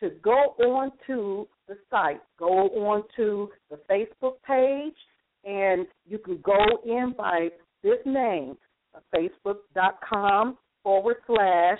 to 0.00 0.10
go 0.22 0.54
on 0.58 0.92
to 1.06 1.48
the 1.66 1.76
site, 1.90 2.20
go 2.38 2.68
on 2.68 3.02
to 3.16 3.50
the 3.70 3.78
Facebook 3.90 4.34
page, 4.46 4.94
and 5.44 5.86
you 6.06 6.18
can 6.18 6.38
go 6.42 6.58
in 6.84 7.14
by 7.16 7.48
this 7.82 7.98
name, 8.04 8.56
facebook.com 9.14 10.58
forward 10.82 11.16
slash 11.26 11.78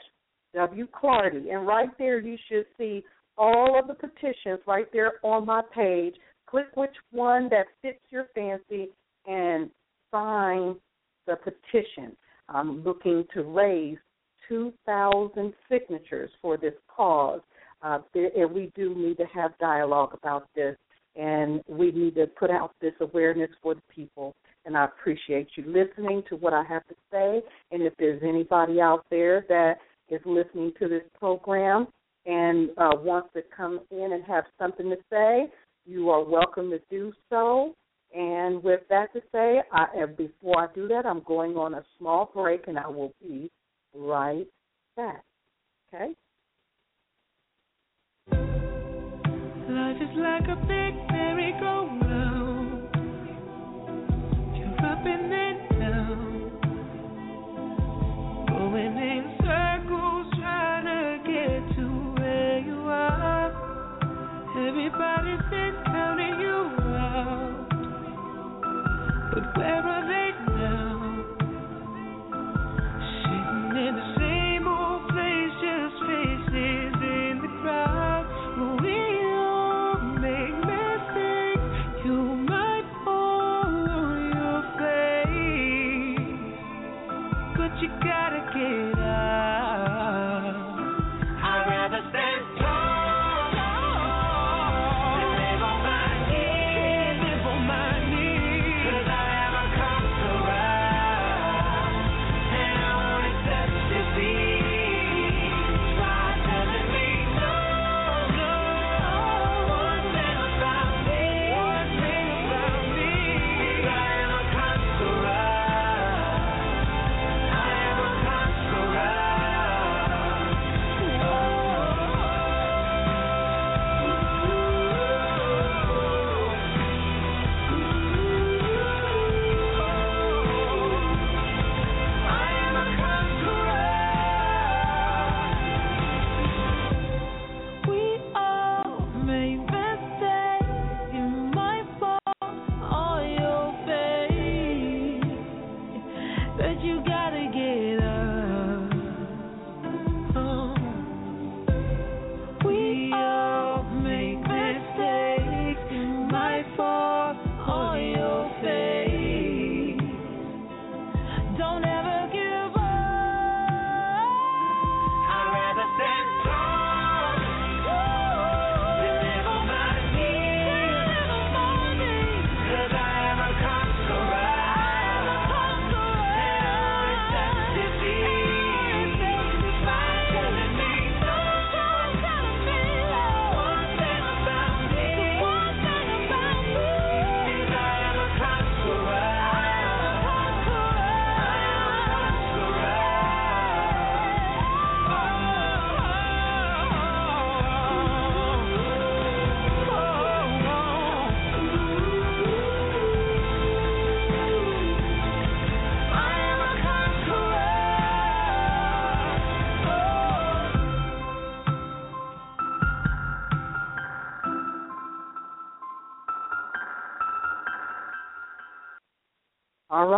W. 0.54 0.86
Clardy. 0.88 1.52
And 1.52 1.66
right 1.66 1.90
there, 1.98 2.20
you 2.20 2.36
should 2.48 2.66
see 2.76 3.04
all 3.36 3.78
of 3.78 3.86
the 3.86 3.94
petitions 3.94 4.60
right 4.66 4.86
there 4.92 5.14
on 5.22 5.46
my 5.46 5.62
page 5.74 6.14
click 6.48 6.68
which 6.74 6.94
one 7.10 7.48
that 7.50 7.66
fits 7.82 8.00
your 8.10 8.26
fancy 8.34 8.88
and 9.26 9.70
sign 10.10 10.76
the 11.26 11.36
petition. 11.36 12.16
I'm 12.48 12.82
looking 12.82 13.24
to 13.34 13.42
raise 13.42 13.98
2,000 14.48 15.52
signatures 15.70 16.30
for 16.40 16.56
this 16.56 16.74
cause. 16.94 17.40
Uh, 17.82 17.98
and 18.14 18.50
we 18.52 18.72
do 18.74 18.94
need 18.94 19.18
to 19.18 19.26
have 19.26 19.56
dialogue 19.58 20.10
about 20.14 20.48
this, 20.54 20.76
and 21.18 21.62
we 21.68 21.90
need 21.90 22.14
to 22.14 22.26
put 22.26 22.50
out 22.50 22.72
this 22.80 22.94
awareness 23.00 23.50
for 23.60 23.75
the 23.75 23.82
people. 23.94 24.34
And 24.64 24.76
I 24.76 24.84
appreciate 24.84 25.48
you 25.56 25.64
listening 25.66 26.22
to 26.28 26.37
what 26.37 26.54
I 26.54 26.62
have 26.62 26.87
to 26.87 26.94
say. 27.10 27.42
And 27.72 27.82
if 27.82 27.92
there's 27.98 28.22
anybody 28.22 28.80
out 28.80 29.04
there 29.10 29.44
that 29.48 29.78
is 30.08 30.20
listening 30.25 30.72
to 30.78 30.88
this 30.88 31.02
program 31.18 31.88
and 32.25 32.70
uh, 32.78 32.92
wants 32.96 33.30
to 33.34 33.42
come 33.54 33.80
in 33.90 34.12
and 34.12 34.25
have 34.25 34.44
something 34.58 34.88
to 34.90 34.96
say, 35.10 35.50
you 35.87 36.08
are 36.10 36.22
welcome 36.22 36.70
to 36.70 36.80
do 36.88 37.12
so. 37.28 37.75
And 38.14 38.62
with 38.62 38.80
that 38.88 39.12
to 39.12 39.20
say, 39.32 39.60
I, 39.72 40.06
before 40.06 40.68
I 40.68 40.75
do 40.75 40.87
that, 40.88 41.04
I'm 41.04 41.22
going 41.26 41.56
on 41.56 41.75
a 41.75 41.84
small 41.98 42.30
break, 42.32 42.66
and 42.68 42.78
I 42.78 42.88
will 42.88 43.12
be 43.20 43.50
right 43.94 44.46
back. 44.96 45.25
Okay? 45.92 46.12
Life 49.68 50.00
is 50.00 50.16
like 50.16 50.48
a 50.48 50.56
big 50.66 50.94
merry-go-round. 51.12 52.88
You're 54.56 54.80
up 54.80 55.04
and 55.04 55.30
then 55.30 55.58
down, 55.78 56.50
going 58.48 58.96
in 58.96 59.25
circles, 59.44 60.26
trying 60.40 60.87
to 60.87 61.18
get 61.22 61.76
to 61.76 61.84
where 62.18 62.58
you 62.60 62.80
are. 62.88 63.52
Everybody's 64.56 65.44
been 65.50 65.75
counting 65.84 66.40
you 66.40 66.60
out, 66.96 67.68
but 69.34 69.44
where 69.58 69.82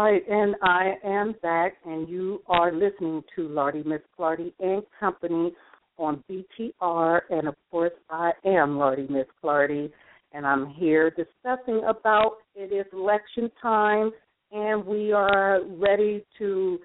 right, 0.02 0.22
and 0.28 0.56
I 0.62 0.94
am 1.04 1.34
back, 1.42 1.74
and 1.84 2.08
you 2.08 2.42
are 2.46 2.72
listening 2.72 3.22
to 3.36 3.48
Lady 3.48 3.86
Miss 3.86 4.00
Clardy 4.18 4.52
and 4.58 4.82
Company 4.98 5.52
on 5.98 6.24
BTR, 6.30 7.20
and 7.28 7.46
of 7.46 7.54
course, 7.70 7.92
I 8.08 8.32
am 8.44 8.78
Lady 8.78 9.06
Miss 9.10 9.26
Clardy, 9.42 9.90
and 10.32 10.46
I'm 10.46 10.66
here 10.70 11.10
discussing 11.10 11.82
about 11.86 12.36
it 12.54 12.72
is 12.72 12.86
election 12.94 13.50
time, 13.60 14.10
and 14.52 14.86
we 14.86 15.12
are 15.12 15.60
ready 15.66 16.24
to 16.38 16.78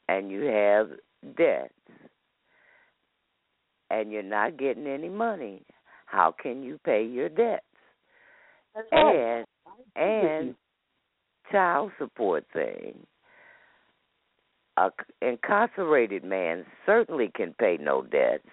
and 0.08 0.30
you 0.30 0.42
have 0.42 0.88
debts 1.36 1.74
and 3.90 4.12
you're 4.12 4.22
not 4.22 4.58
getting 4.58 4.86
any 4.86 5.08
money, 5.08 5.62
how 6.06 6.34
can 6.40 6.62
you 6.62 6.78
pay 6.84 7.04
your 7.04 7.28
debts? 7.28 7.64
That's 8.74 8.88
and 8.92 9.46
right. 9.66 9.96
and 9.96 10.54
child 11.50 11.92
support 11.98 12.44
thing. 12.52 12.94
A 14.76 14.90
incarcerated 15.20 16.24
man 16.24 16.64
certainly 16.86 17.30
can 17.34 17.54
pay 17.58 17.76
no 17.80 18.02
debts, 18.02 18.48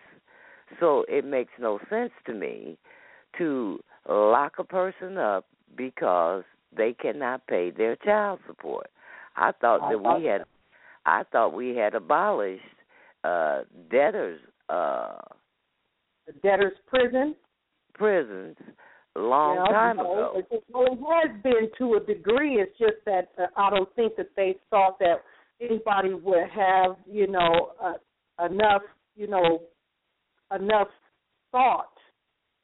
so 0.80 1.06
it 1.08 1.24
makes 1.24 1.54
no 1.60 1.80
sense 1.90 2.12
to 2.26 2.34
me 2.34 2.78
to 3.38 3.80
lock 4.10 4.54
a 4.58 4.64
person 4.64 5.18
up 5.18 5.46
because 5.76 6.44
they 6.76 6.94
cannot 7.00 7.46
pay 7.48 7.72
their 7.72 7.96
child 7.98 8.40
support. 8.48 8.88
I 9.36 9.52
thought 9.62 9.90
that 9.90 10.00
we 10.00 10.26
had 10.26 10.44
I 11.06 11.24
thought 11.32 11.54
we 11.54 11.76
had 11.76 11.94
abolished 11.94 12.64
uh 13.24 13.62
debtors 13.90 14.42
uh 14.70 15.18
the 16.26 16.34
debtor's 16.44 16.78
prison. 16.88 17.36
Prisons 17.94 18.58
a 19.16 19.20
long 19.20 19.56
yeah, 19.56 19.72
time 19.72 20.00
ago. 20.00 20.44
It, 20.52 20.64
well, 20.70 20.86
it 20.86 21.00
has 21.00 21.42
been 21.42 21.70
to 21.80 21.96
a 21.96 22.00
degree. 22.00 22.56
It's 22.56 22.78
just 22.78 23.04
that 23.06 23.30
uh, 23.40 23.48
I 23.56 23.70
don't 23.70 23.94
think 23.96 24.16
that 24.18 24.30
they 24.36 24.56
thought 24.70 25.00
that 25.00 25.24
anybody 25.62 26.14
would 26.14 26.50
have, 26.54 26.98
you 27.10 27.28
know, 27.28 27.72
uh, 27.82 28.46
enough, 28.46 28.84
you 29.16 29.28
know, 29.28 29.62
enough 30.56 30.90
thought 31.52 31.94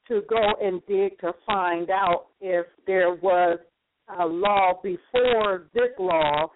to 0.07 0.21
go 0.29 0.53
and 0.61 0.81
dig 0.87 1.17
to 1.19 1.31
find 1.45 1.89
out 1.89 2.27
if 2.41 2.65
there 2.85 3.15
was 3.15 3.57
a 4.19 4.25
law 4.25 4.73
before 4.83 5.67
this 5.73 5.89
law 5.97 6.51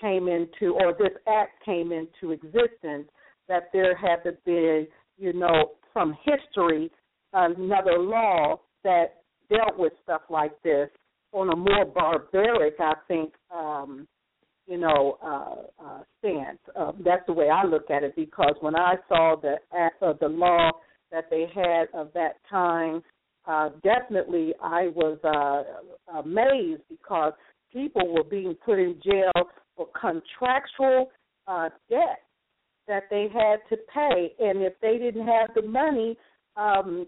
came 0.00 0.28
into 0.28 0.74
or 0.74 0.94
this 0.96 1.16
act 1.26 1.64
came 1.64 1.90
into 1.90 2.30
existence 2.32 3.08
that 3.48 3.70
there 3.72 3.96
had 3.96 4.22
to 4.24 4.32
be, 4.44 4.88
you 5.18 5.32
know, 5.32 5.72
from 5.92 6.16
history 6.24 6.90
another 7.32 7.98
law 7.98 8.60
that 8.84 9.22
dealt 9.50 9.78
with 9.78 9.92
stuff 10.02 10.22
like 10.30 10.52
this 10.62 10.88
on 11.32 11.50
a 11.50 11.56
more 11.56 11.84
barbaric, 11.84 12.74
I 12.80 12.94
think, 13.06 13.32
um, 13.54 14.06
you 14.66 14.78
know, 14.78 15.18
uh, 15.22 15.84
uh, 15.84 16.02
stance. 16.18 16.58
Uh, 16.76 16.92
that's 17.04 17.26
the 17.26 17.32
way 17.32 17.48
I 17.48 17.64
look 17.64 17.90
at 17.90 18.02
it 18.02 18.14
because 18.16 18.54
when 18.60 18.76
I 18.76 18.94
saw 19.08 19.36
the 19.40 19.56
act 19.76 20.02
of 20.02 20.18
the 20.20 20.28
law 20.28 20.70
that 21.10 21.24
they 21.30 21.46
had 21.54 21.86
of 21.98 22.12
that 22.14 22.36
time, 22.48 23.02
uh, 23.46 23.70
definitely 23.82 24.54
I 24.62 24.88
was 24.88 25.18
uh, 25.24 26.18
amazed 26.18 26.82
because 26.88 27.32
people 27.72 28.12
were 28.12 28.24
being 28.24 28.54
put 28.64 28.78
in 28.78 29.00
jail 29.02 29.32
for 29.76 29.88
contractual 29.98 31.10
uh, 31.46 31.70
debt 31.88 32.20
that 32.88 33.04
they 33.10 33.28
had 33.32 33.58
to 33.68 33.76
pay, 33.94 34.32
and 34.40 34.62
if 34.62 34.72
they 34.80 34.98
didn't 34.98 35.26
have 35.26 35.50
the 35.54 35.62
money, 35.62 36.16
um, 36.56 37.06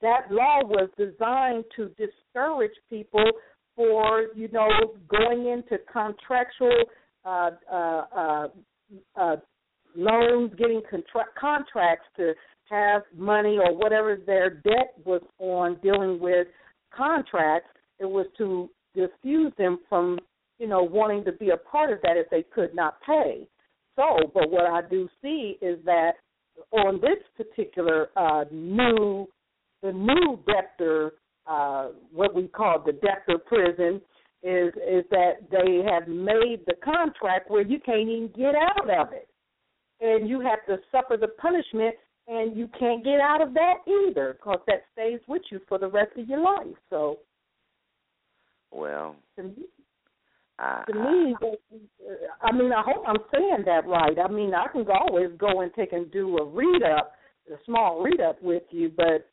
that 0.00 0.30
law 0.30 0.60
was 0.62 0.88
designed 0.96 1.64
to 1.74 1.88
discourage 1.96 2.74
people 2.90 3.24
for 3.74 4.26
you 4.36 4.48
know 4.52 4.68
going 5.08 5.48
into 5.48 5.82
contractual 5.90 6.84
uh, 7.24 7.50
uh, 7.72 8.04
uh, 8.16 8.48
uh, 9.16 9.36
loans, 9.96 10.52
getting 10.58 10.82
contra- 10.88 11.32
contracts 11.40 12.06
to 12.16 12.34
have 12.70 13.02
money 13.16 13.58
or 13.58 13.74
whatever 13.76 14.16
their 14.16 14.50
debt 14.50 14.94
was 15.04 15.22
on 15.38 15.78
dealing 15.82 16.20
with 16.20 16.46
contracts. 16.94 17.70
It 17.98 18.06
was 18.06 18.26
to 18.38 18.68
diffuse 18.94 19.52
them 19.56 19.78
from 19.88 20.18
you 20.58 20.68
know 20.68 20.82
wanting 20.82 21.24
to 21.24 21.32
be 21.32 21.50
a 21.50 21.56
part 21.56 21.90
of 21.90 22.00
that 22.02 22.18
if 22.18 22.28
they 22.30 22.44
could 22.54 22.74
not 22.74 22.98
pay 23.00 23.48
so. 23.96 24.30
But 24.32 24.50
what 24.50 24.66
I 24.66 24.80
do 24.88 25.08
see 25.22 25.58
is 25.60 25.78
that 25.84 26.12
on 26.72 27.00
this 27.00 27.18
particular 27.36 28.10
uh, 28.16 28.44
new, 28.52 29.26
the 29.82 29.92
new 29.92 30.38
debtor, 30.46 31.14
uh, 31.46 31.88
what 32.12 32.34
we 32.34 32.48
call 32.48 32.82
the 32.84 32.92
debtor 32.92 33.38
prison, 33.46 34.00
is 34.42 34.74
is 34.74 35.04
that 35.10 35.32
they 35.50 35.82
have 35.90 36.06
made 36.06 36.60
the 36.66 36.74
contract 36.84 37.50
where 37.50 37.62
you 37.62 37.80
can't 37.80 38.08
even 38.08 38.30
get 38.36 38.54
out 38.54 38.90
of 38.90 39.12
it, 39.12 39.28
and 40.00 40.28
you 40.28 40.40
have 40.40 40.64
to 40.66 40.76
suffer 40.92 41.16
the 41.16 41.28
punishment, 41.28 41.94
and 42.28 42.56
you 42.56 42.68
can't 42.78 43.02
get 43.02 43.20
out 43.20 43.40
of 43.40 43.54
that 43.54 43.76
either, 43.86 44.34
because 44.34 44.60
that 44.66 44.82
stays 44.92 45.20
with 45.28 45.42
you 45.50 45.60
for 45.68 45.78
the 45.78 45.88
rest 45.88 46.12
of 46.18 46.28
your 46.28 46.40
life. 46.40 46.76
So, 46.90 47.18
well, 48.70 49.16
to 49.36 49.44
me, 49.44 49.64
I, 50.58 50.84
to 50.86 50.94
me, 50.94 51.34
I 52.40 52.52
mean, 52.52 52.72
I 52.72 52.82
hope 52.82 53.04
I'm 53.06 53.16
saying 53.32 53.64
that 53.66 53.86
right. 53.86 54.16
I 54.18 54.30
mean, 54.30 54.54
I 54.54 54.66
can 54.72 54.86
always 54.88 55.30
go 55.38 55.62
and 55.62 55.72
take 55.74 55.92
and 55.92 56.10
do 56.12 56.38
a 56.38 56.44
read 56.44 56.82
up, 56.82 57.12
a 57.52 57.56
small 57.66 58.02
read 58.02 58.20
up 58.20 58.40
with 58.42 58.62
you, 58.70 58.90
but 58.96 59.28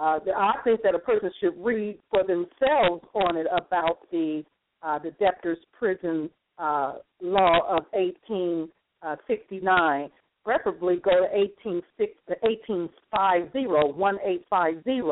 uh, 0.00 0.18
I 0.36 0.52
think 0.64 0.82
that 0.82 0.94
a 0.94 0.98
person 0.98 1.30
should 1.40 1.54
read 1.58 1.98
for 2.10 2.22
themselves 2.22 3.04
on 3.14 3.36
it 3.36 3.46
about 3.52 3.98
the 4.10 4.44
uh, 4.82 4.98
the 4.98 5.10
debtor's 5.12 5.58
prison 5.78 6.28
uh, 6.58 6.94
law 7.20 7.60
of 7.68 7.84
18 7.94 8.68
uh, 9.02 9.16
69. 9.28 10.10
Preferably 10.44 10.96
go 10.96 11.10
to 11.12 11.20
186 11.22 11.84
to 12.26 12.34
1850 12.40 12.90
1850 13.94 15.02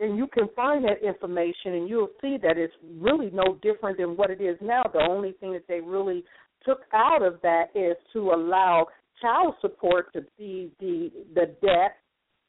and 0.00 0.16
you 0.16 0.26
can 0.26 0.48
find 0.56 0.84
that 0.84 1.06
information 1.06 1.74
and 1.74 1.88
you'll 1.88 2.08
see 2.20 2.38
that 2.42 2.56
it's 2.56 2.72
really 2.98 3.30
no 3.32 3.58
different 3.62 3.98
than 3.98 4.16
what 4.16 4.30
it 4.30 4.40
is 4.40 4.56
now. 4.62 4.82
The 4.92 5.00
only 5.00 5.32
thing 5.32 5.52
that 5.52 5.68
they 5.68 5.80
really 5.80 6.24
took 6.64 6.80
out 6.92 7.22
of 7.22 7.40
that 7.42 7.66
is 7.74 7.96
to 8.14 8.30
allow 8.30 8.86
child 9.20 9.54
support 9.60 10.12
to 10.14 10.22
be 10.38 10.72
the 10.80 11.10
the 11.34 11.54
debt 11.62 11.96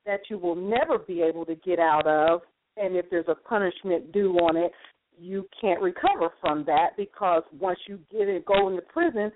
that 0.06 0.22
you 0.30 0.38
will 0.38 0.56
never 0.56 0.98
be 0.98 1.22
able 1.22 1.46
to 1.46 1.56
get 1.56 1.80
out 1.80 2.08
of 2.08 2.42
and 2.78 2.96
if 2.96 3.10
there's 3.10 3.28
a 3.28 3.36
punishment 3.36 4.12
due 4.14 4.34
on 4.36 4.56
it, 4.56 4.72
you 5.20 5.48
can't 5.60 5.82
recover 5.82 6.32
from 6.40 6.64
that 6.66 6.92
because 6.98 7.44
once 7.60 7.78
you 7.88 8.00
get 8.12 8.30
it 8.30 8.46
go 8.46 8.70
into 8.70 8.82
prison, 8.82 9.32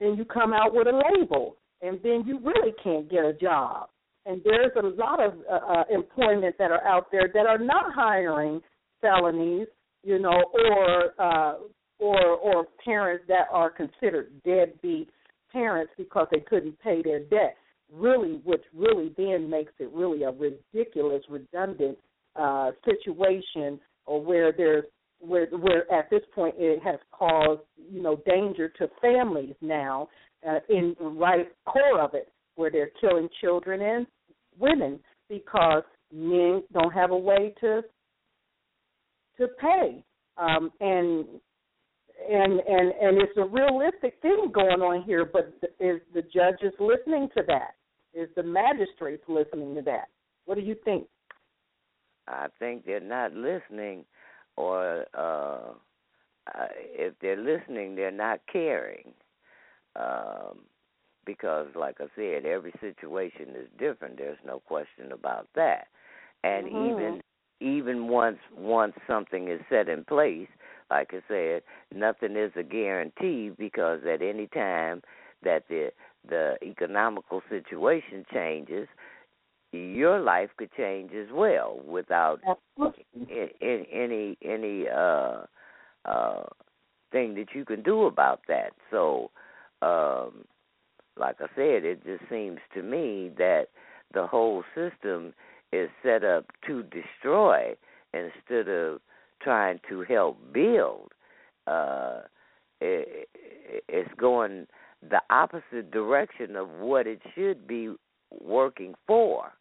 then 0.00 0.16
you 0.16 0.24
come 0.24 0.52
out 0.52 0.74
with 0.74 0.88
a 0.88 1.02
label 1.16 1.56
and 1.80 2.00
then 2.02 2.24
you 2.26 2.40
really 2.40 2.74
can't 2.82 3.08
get 3.08 3.24
a 3.24 3.32
job 3.32 3.88
and 4.26 4.40
there's 4.44 4.72
a 4.76 4.86
lot 4.86 5.22
of 5.22 5.34
uh, 5.50 5.54
uh, 5.54 5.84
employment 5.90 6.56
that 6.58 6.70
are 6.70 6.84
out 6.86 7.06
there 7.10 7.28
that 7.32 7.46
are 7.46 7.58
not 7.58 7.92
hiring 7.94 8.60
felonies, 9.00 9.66
you 10.02 10.18
know, 10.18 10.42
or 10.54 11.20
uh, 11.20 11.54
or 11.98 12.20
or 12.20 12.66
parents 12.84 13.24
that 13.28 13.46
are 13.50 13.70
considered 13.70 14.30
deadbeat 14.44 15.10
parents 15.52 15.92
because 15.96 16.26
they 16.30 16.40
couldn't 16.40 16.78
pay 16.80 17.02
their 17.02 17.20
debt. 17.20 17.56
Really, 17.92 18.40
which 18.44 18.62
really 18.74 19.12
then 19.18 19.50
makes 19.50 19.72
it 19.78 19.90
really 19.92 20.22
a 20.22 20.30
ridiculous, 20.30 21.22
redundant 21.28 21.98
uh, 22.36 22.70
situation, 22.86 23.78
or 24.06 24.24
where 24.24 24.52
there's 24.52 24.84
where 25.18 25.46
where 25.46 25.92
at 25.92 26.08
this 26.10 26.22
point 26.34 26.54
it 26.58 26.82
has 26.82 26.98
caused 27.12 27.60
you 27.90 28.02
know 28.02 28.16
danger 28.26 28.68
to 28.68 28.88
families 29.00 29.54
now 29.60 30.08
uh, 30.48 30.58
in 30.68 30.96
right 31.00 31.48
core 31.66 32.00
of 32.00 32.14
it 32.14 32.32
where 32.56 32.70
they're 32.70 32.90
killing 33.00 33.28
children 33.40 33.80
and 33.80 34.06
women 34.58 34.98
because 35.28 35.82
men 36.12 36.62
don't 36.72 36.92
have 36.92 37.10
a 37.10 37.16
way 37.16 37.54
to 37.60 37.82
to 39.38 39.48
pay. 39.60 40.04
Um, 40.36 40.70
and 40.80 41.26
and 42.30 42.60
and 42.60 42.92
and 43.00 43.18
it's 43.20 43.36
a 43.36 43.44
realistic 43.44 44.14
thing 44.22 44.50
going 44.52 44.80
on 44.80 45.02
here, 45.04 45.24
but 45.24 45.52
is 45.80 46.00
the 46.14 46.22
judges 46.22 46.72
listening 46.78 47.28
to 47.36 47.42
that? 47.46 47.74
Is 48.14 48.28
the 48.36 48.42
magistrates 48.42 49.24
listening 49.28 49.74
to 49.74 49.82
that? 49.82 50.08
What 50.44 50.56
do 50.56 50.60
you 50.60 50.76
think? 50.84 51.06
I 52.28 52.46
think 52.58 52.84
they're 52.84 53.00
not 53.00 53.32
listening, 53.32 54.04
or 54.56 55.06
uh, 55.14 55.72
uh 56.54 56.68
if 56.76 57.14
they're 57.20 57.36
listening, 57.36 57.94
they're 57.94 58.10
not 58.10 58.40
caring. 58.50 59.12
Um, 59.96 60.60
because 61.24 61.68
like 61.74 61.96
I 62.00 62.06
said, 62.16 62.44
every 62.44 62.72
situation 62.80 63.50
is 63.56 63.68
different. 63.78 64.18
There's 64.18 64.38
no 64.46 64.60
question 64.60 65.12
about 65.12 65.48
that. 65.54 65.88
And 66.44 66.66
mm-hmm. 66.66 66.90
even 66.90 67.22
even 67.60 68.08
once 68.08 68.38
once 68.56 68.94
something 69.06 69.48
is 69.48 69.60
set 69.70 69.88
in 69.88 70.04
place, 70.04 70.48
like 70.90 71.12
I 71.12 71.22
said, 71.28 71.62
nothing 71.94 72.36
is 72.36 72.52
a 72.56 72.62
guarantee 72.62 73.50
because 73.56 74.00
at 74.04 74.22
any 74.22 74.48
time 74.48 75.02
that 75.44 75.64
the 75.68 75.90
the 76.28 76.56
economical 76.62 77.42
situation 77.48 78.24
changes, 78.32 78.88
your 79.72 80.20
life 80.20 80.50
could 80.56 80.70
change 80.76 81.12
as 81.12 81.28
well 81.32 81.80
without 81.86 82.40
any 83.60 83.86
any 83.92 84.38
any 84.44 84.86
uh 84.88 85.44
uh 86.04 86.44
thing 87.10 87.34
that 87.34 87.54
you 87.54 87.64
can 87.64 87.82
do 87.82 88.04
about 88.04 88.40
that. 88.48 88.72
So 88.90 89.30
um 89.82 90.44
like 91.16 91.36
I 91.40 91.46
said, 91.54 91.84
it 91.84 92.04
just 92.04 92.28
seems 92.30 92.58
to 92.74 92.82
me 92.82 93.30
that 93.38 93.66
the 94.14 94.26
whole 94.26 94.64
system 94.74 95.34
is 95.72 95.88
set 96.02 96.24
up 96.24 96.46
to 96.66 96.82
destroy 96.84 97.74
instead 98.12 98.68
of 98.68 99.00
trying 99.42 99.80
to 99.88 100.02
help 100.02 100.38
build. 100.52 101.12
Uh, 101.66 102.20
it, 102.80 103.28
it's 103.88 104.10
going 104.18 104.66
the 105.08 105.20
opposite 105.30 105.90
direction 105.90 106.56
of 106.56 106.68
what 106.78 107.06
it 107.06 107.20
should 107.34 107.66
be 107.66 107.94
working 108.40 108.94
for, 109.06 109.52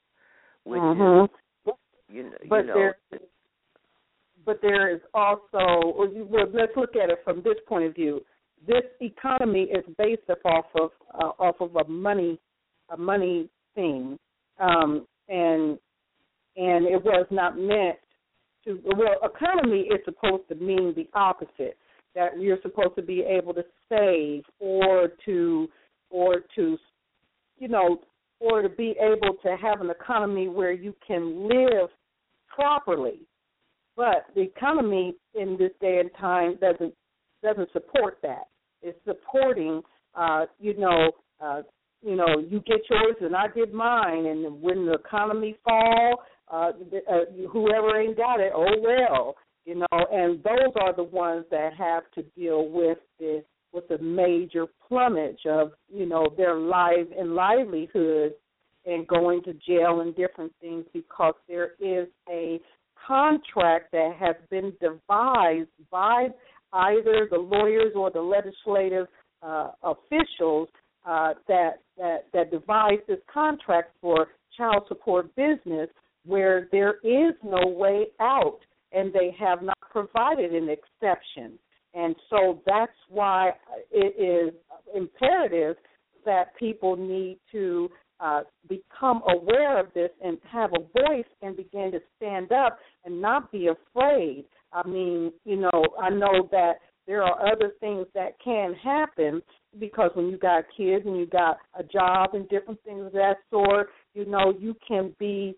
which 0.63 0.79
mm-hmm. 0.79 1.25
is 1.25 1.73
you 2.09 2.23
know. 2.23 2.31
But 2.49 2.65
you 2.65 2.67
know, 2.67 2.73
there, 2.73 2.95
but 4.45 4.59
there 4.61 4.93
is 4.93 5.01
also. 5.13 5.93
Well, 5.95 6.47
let's 6.53 6.73
look 6.75 6.95
at 6.95 7.09
it 7.09 7.19
from 7.23 7.37
this 7.43 7.55
point 7.67 7.85
of 7.85 7.95
view 7.95 8.21
this 8.67 8.83
economy 8.99 9.63
is 9.63 9.83
based 9.97 10.29
off 10.45 10.65
of 10.75 10.91
uh, 11.13 11.31
off 11.39 11.55
of 11.59 11.75
a 11.75 11.87
money 11.89 12.39
a 12.89 12.97
money 12.97 13.49
thing, 13.75 14.17
um, 14.59 15.07
and 15.29 15.77
and 16.57 16.85
it 16.85 17.03
was 17.03 17.25
not 17.31 17.57
meant 17.57 17.97
to. 18.65 18.79
Well, 18.85 19.15
economy 19.23 19.81
is 19.81 19.99
supposed 20.05 20.47
to 20.49 20.55
mean 20.55 20.93
the 20.95 21.07
opposite. 21.13 21.77
That 22.13 22.39
you're 22.39 22.59
supposed 22.61 22.95
to 22.97 23.01
be 23.01 23.21
able 23.21 23.53
to 23.53 23.63
save 23.87 24.43
or 24.59 25.09
to 25.25 25.67
or 26.09 26.41
to 26.55 26.77
you 27.57 27.67
know 27.67 27.99
or 28.39 28.61
to 28.61 28.69
be 28.69 28.95
able 28.99 29.35
to 29.43 29.55
have 29.55 29.81
an 29.81 29.89
economy 29.89 30.47
where 30.47 30.71
you 30.71 30.93
can 31.05 31.47
live 31.47 31.89
properly. 32.53 33.21
But 33.95 34.25
the 34.35 34.41
economy 34.41 35.15
in 35.35 35.57
this 35.57 35.71
day 35.79 35.99
and 35.99 36.09
time 36.19 36.57
doesn't 36.59 36.93
doesn't 37.43 37.71
support 37.73 38.17
that. 38.23 38.47
It's 38.81 38.97
supporting, 39.05 39.81
uh, 40.15 40.45
you 40.59 40.77
know, 40.77 41.11
uh, 41.39 41.61
you 42.03 42.15
know, 42.15 42.39
you 42.39 42.59
get 42.61 42.81
yours 42.89 43.15
and 43.21 43.35
I 43.35 43.47
get 43.47 43.73
mine, 43.73 44.25
and 44.25 44.61
when 44.61 44.85
the 44.85 44.93
economy 44.93 45.55
fall, 45.63 46.23
uh, 46.51 46.71
uh, 47.09 47.47
whoever 47.51 48.01
ain't 48.01 48.17
got 48.17 48.39
it, 48.39 48.51
oh 48.55 48.75
well, 48.81 49.35
you 49.65 49.75
know. 49.75 50.05
And 50.11 50.43
those 50.43 50.73
are 50.81 50.95
the 50.95 51.03
ones 51.03 51.45
that 51.51 51.73
have 51.77 52.03
to 52.15 52.23
deal 52.37 52.69
with 52.69 52.97
the 53.19 53.43
with 53.71 53.87
the 53.87 53.99
major 53.99 54.65
plumage 54.87 55.45
of 55.47 55.71
you 55.93 56.05
know 56.05 56.27
their 56.35 56.55
life 56.55 57.07
and 57.17 57.35
livelihood 57.35 58.33
and 58.85 59.07
going 59.07 59.43
to 59.43 59.53
jail 59.53 60.01
and 60.01 60.15
different 60.15 60.51
things 60.59 60.85
because 60.93 61.35
there 61.47 61.73
is 61.79 62.07
a 62.29 62.59
contract 63.07 63.91
that 63.91 64.13
has 64.19 64.35
been 64.49 64.73
devised 64.81 65.69
by 65.89 66.27
either 66.73 67.27
the 67.29 67.37
lawyers 67.37 67.93
or 67.95 68.11
the 68.11 68.21
legislative 68.21 69.07
uh, 69.41 69.71
officials 69.83 70.69
uh, 71.05 71.33
that 71.47 71.81
that 71.97 72.27
that 72.33 72.51
devised 72.51 73.01
this 73.07 73.19
contract 73.31 73.91
for 74.01 74.27
child 74.57 74.83
support 74.87 75.35
business, 75.35 75.89
where 76.25 76.67
there 76.71 76.95
is 77.03 77.33
no 77.43 77.67
way 77.67 78.07
out, 78.19 78.59
and 78.91 79.11
they 79.13 79.35
have 79.39 79.61
not 79.61 79.77
provided 79.91 80.53
an 80.53 80.69
exception. 80.69 81.57
And 81.93 82.15
so 82.29 82.61
that's 82.65 82.91
why 83.09 83.51
it 83.91 84.15
is 84.19 84.53
imperative 84.95 85.75
that 86.25 86.55
people 86.57 86.95
need 86.95 87.39
to 87.51 87.89
uh, 88.19 88.41
become 88.69 89.23
aware 89.27 89.79
of 89.79 89.87
this 89.93 90.11
and 90.23 90.37
have 90.49 90.71
a 90.73 90.79
voice 90.79 91.25
and 91.41 91.57
begin 91.57 91.91
to 91.91 91.99
stand 92.17 92.51
up 92.51 92.77
and 93.03 93.19
not 93.19 93.51
be 93.51 93.67
afraid. 93.67 94.45
I 94.73 94.87
mean, 94.87 95.31
you 95.45 95.57
know, 95.57 95.85
I 96.01 96.09
know 96.09 96.47
that 96.51 96.73
there 97.07 97.23
are 97.23 97.51
other 97.51 97.71
things 97.79 98.07
that 98.13 98.39
can 98.43 98.73
happen 98.73 99.41
because 99.79 100.11
when 100.13 100.27
you 100.27 100.37
got 100.37 100.63
kids 100.75 101.05
and 101.05 101.17
you 101.17 101.25
got 101.25 101.57
a 101.77 101.83
job 101.83 102.31
and 102.33 102.47
different 102.49 102.81
things 102.83 103.05
of 103.05 103.11
that 103.13 103.35
sort, 103.49 103.89
you 104.13 104.25
know, 104.25 104.53
you 104.59 104.75
can 104.87 105.13
be 105.19 105.55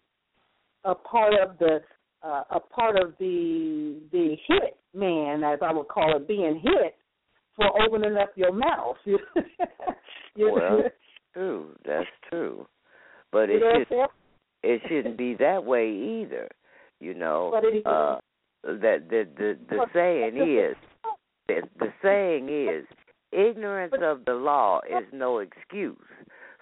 a 0.85 0.95
part 0.95 1.33
of 1.41 1.57
the 1.59 1.79
uh, 2.23 2.43
a 2.51 2.59
part 2.59 2.95
of 2.97 3.13
the 3.19 3.99
the 4.11 4.35
hit 4.47 4.77
man, 4.93 5.43
as 5.43 5.59
I 5.61 5.73
would 5.73 5.87
call 5.89 6.15
it, 6.15 6.27
being 6.27 6.61
hit 6.63 6.95
for 7.55 7.65
opening 7.81 8.17
up 8.17 8.31
your 8.35 8.53
mouth. 8.53 8.95
you 9.05 10.51
well, 10.51 10.83
true. 11.33 11.75
That's 11.85 12.07
true. 12.29 12.65
But 13.31 13.49
it 13.49 13.61
should, 13.89 13.97
it 14.63 14.81
shouldn't 14.87 15.17
be 15.17 15.35
that 15.39 15.63
way 15.65 16.21
either. 16.21 16.47
You 16.99 17.13
know, 17.13 17.51
But 17.53 17.65
it 17.65 17.77
is. 17.77 17.85
uh, 17.85 18.19
that 18.63 19.09
the 19.09 19.27
the 19.37 19.57
the 19.69 19.85
saying 19.93 20.37
is 20.37 20.75
the, 21.47 21.61
the 21.79 21.93
saying 22.01 22.49
is 22.49 22.85
ignorance 23.31 23.93
of 24.01 24.25
the 24.25 24.33
law 24.33 24.79
is 24.89 25.05
no 25.11 25.39
excuse. 25.39 25.97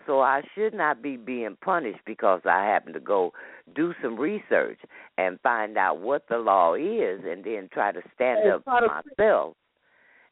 So 0.07 0.19
I 0.19 0.41
should 0.55 0.73
not 0.73 1.03
be 1.03 1.15
being 1.15 1.55
punished 1.63 1.99
because 2.05 2.41
I 2.45 2.65
happen 2.65 2.93
to 2.93 2.99
go 2.99 3.33
do 3.75 3.93
some 4.01 4.19
research 4.19 4.79
and 5.17 5.39
find 5.41 5.77
out 5.77 5.99
what 5.99 6.23
the 6.27 6.37
law 6.37 6.73
is 6.73 7.21
and 7.23 7.43
then 7.43 7.69
try 7.71 7.91
to 7.91 8.01
stand 8.15 8.39
and 8.39 8.53
up 8.53 8.63
for 8.63 8.81
myself. 8.81 9.55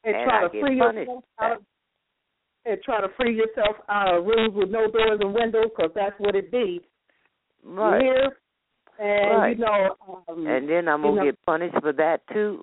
And, 0.02 0.16
and 0.16 0.24
try 0.24 0.38
I 0.38 0.42
to 0.42 0.48
get 0.52 0.60
free 0.62 0.78
punished. 0.78 1.08
yourself 1.08 1.24
out 1.40 1.52
of, 1.52 1.62
and 2.64 2.82
try 2.82 3.00
to 3.00 3.08
free 3.16 3.36
yourself 3.36 3.76
out 3.88 4.18
of 4.18 4.24
rooms 4.24 4.54
with 4.56 4.70
no 4.70 4.90
doors 4.90 5.18
and 5.20 5.32
windows 5.32 5.66
because 5.76 5.92
that's 5.94 6.18
what 6.18 6.34
it 6.34 6.50
be. 6.50 6.80
Right. 7.64 8.02
Hear? 8.02 8.32
And 9.00 9.38
right. 9.38 9.58
you 9.58 9.64
know, 9.64 9.96
um, 10.28 10.46
and 10.46 10.68
then 10.68 10.86
I'm 10.86 11.00
gonna 11.00 11.16
know, 11.16 11.24
get 11.24 11.42
punished 11.46 11.76
for 11.80 11.92
that 11.94 12.20
too. 12.32 12.62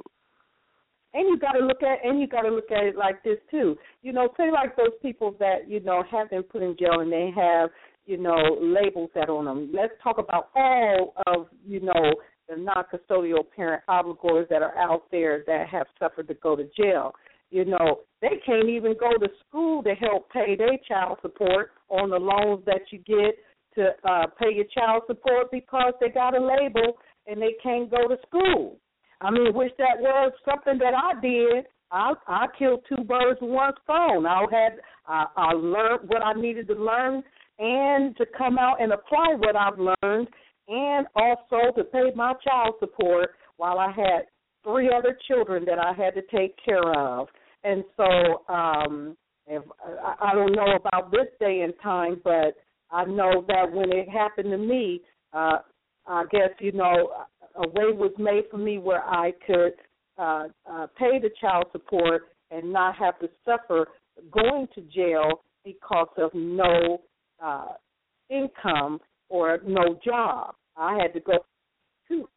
And 1.15 1.27
you 1.27 1.39
got 1.39 1.53
to 1.53 1.65
look 1.65 1.81
at 1.81 2.05
and 2.07 2.19
you 2.19 2.27
got 2.27 2.43
to 2.43 2.49
look 2.49 2.69
at 2.69 2.83
it 2.83 2.95
like 2.95 3.23
this 3.23 3.39
too. 3.49 3.75
You 4.03 4.13
know, 4.13 4.29
say 4.37 4.51
like 4.51 4.75
those 4.75 4.93
people 5.01 5.35
that 5.39 5.67
you 5.67 5.79
know 5.79 6.03
have 6.11 6.29
been 6.29 6.43
put 6.43 6.61
in 6.61 6.75
jail 6.77 6.99
and 6.99 7.11
they 7.11 7.31
have 7.35 7.71
you 8.05 8.17
know 8.17 8.59
labels 8.61 9.09
that 9.15 9.29
on 9.29 9.45
them. 9.45 9.71
Let's 9.73 9.93
talk 10.03 10.19
about 10.19 10.49
all 10.55 11.15
of 11.25 11.47
you 11.65 11.79
know 11.79 12.13
the 12.47 12.55
non-custodial 12.55 13.43
parent 13.55 13.81
obligors 13.89 14.47
that 14.49 14.61
are 14.61 14.77
out 14.77 15.05
there 15.11 15.43
that 15.47 15.67
have 15.69 15.87
suffered 15.97 16.27
to 16.27 16.35
go 16.35 16.55
to 16.55 16.69
jail. 16.77 17.13
You 17.49 17.65
know, 17.65 18.01
they 18.21 18.39
can't 18.45 18.69
even 18.69 18.95
go 18.99 19.17
to 19.17 19.27
school 19.47 19.81
to 19.83 19.95
help 19.95 20.29
pay 20.31 20.55
their 20.55 20.77
child 20.87 21.17
support 21.23 21.71
on 21.89 22.11
the 22.11 22.17
loans 22.17 22.63
that 22.65 22.81
you 22.91 22.99
get 22.99 23.39
to 23.77 23.91
uh, 24.03 24.27
pay 24.39 24.53
your 24.53 24.65
child 24.65 25.03
support 25.07 25.49
because 25.51 25.93
they 26.01 26.09
got 26.09 26.35
a 26.35 26.43
label 26.43 26.97
and 27.27 27.41
they 27.41 27.55
can't 27.63 27.89
go 27.89 28.07
to 28.07 28.17
school. 28.27 28.77
I 29.21 29.31
mean, 29.31 29.53
wish 29.53 29.71
that 29.77 29.99
was 29.99 30.31
something 30.45 30.77
that 30.79 30.93
I 30.93 31.19
did. 31.21 31.65
I 31.91 32.13
I 32.27 32.47
killed 32.57 32.81
two 32.87 33.03
birds 33.03 33.39
with 33.41 33.51
one 33.51 33.73
stone. 33.83 34.25
I 34.25 34.45
had 34.51 34.79
I, 35.07 35.25
I 35.35 35.51
learned 35.53 36.09
what 36.09 36.21
I 36.21 36.33
needed 36.33 36.67
to 36.67 36.73
learn 36.75 37.23
and 37.59 38.15
to 38.17 38.25
come 38.37 38.57
out 38.59 38.81
and 38.81 38.91
apply 38.91 39.35
what 39.37 39.55
I've 39.55 39.79
learned 39.79 40.27
and 40.67 41.07
also 41.15 41.75
to 41.75 41.83
pay 41.85 42.11
my 42.15 42.33
child 42.43 42.75
support 42.79 43.29
while 43.55 43.79
I 43.79 43.91
had 43.91 44.25
three 44.63 44.91
other 44.93 45.17
children 45.27 45.63
that 45.65 45.79
I 45.79 45.93
had 45.93 46.13
to 46.15 46.21
take 46.35 46.55
care 46.63 46.93
of. 46.93 47.27
And 47.63 47.83
so 47.95 48.43
um 48.53 49.17
if 49.47 49.63
I, 49.83 50.31
I 50.31 50.35
don't 50.35 50.53
know 50.53 50.75
about 50.75 51.09
this 51.11 51.27
day 51.39 51.61
and 51.61 51.73
time, 51.81 52.19
but 52.23 52.57
I 52.91 53.05
know 53.05 53.43
that 53.47 53.71
when 53.71 53.91
it 53.91 54.09
happened 54.09 54.51
to 54.51 54.57
me, 54.57 55.01
uh 55.33 55.59
I 56.07 56.23
guess 56.31 56.49
you 56.59 56.71
know 56.71 57.11
a 57.55 57.67
way 57.67 57.91
was 57.91 58.13
made 58.17 58.43
for 58.49 58.57
me 58.57 58.77
where 58.77 59.03
I 59.03 59.33
could 59.45 59.73
uh, 60.17 60.47
uh, 60.69 60.87
pay 60.97 61.19
the 61.19 61.29
child 61.39 61.65
support 61.71 62.23
and 62.51 62.71
not 62.71 62.95
have 62.95 63.19
to 63.19 63.29
suffer 63.45 63.87
going 64.31 64.67
to 64.75 64.81
jail 64.81 65.41
because 65.63 66.07
of 66.17 66.31
no 66.33 67.01
uh, 67.43 67.73
income 68.29 68.99
or 69.29 69.59
no 69.65 69.99
job. 70.03 70.55
I 70.75 70.97
had 71.01 71.13
to 71.13 71.19
go 71.19 71.39
to. 72.07 72.27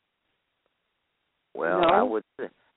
Well, 1.54 1.80
no? 1.80 1.88
I 1.88 2.02
would 2.02 2.24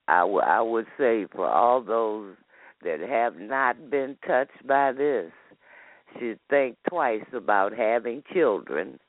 I 0.07 0.23
would 0.23 0.43
I 0.43 0.61
would 0.61 0.85
say 0.97 1.25
for 1.33 1.49
all 1.49 1.81
those 1.81 2.35
that 2.83 2.99
have 2.99 3.37
not 3.37 3.89
been 3.89 4.17
touched 4.27 4.67
by 4.67 4.91
this 4.91 5.31
should 6.19 6.39
think 6.49 6.77
twice 6.89 7.25
about 7.33 7.73
having 7.73 8.23
children. 8.33 8.99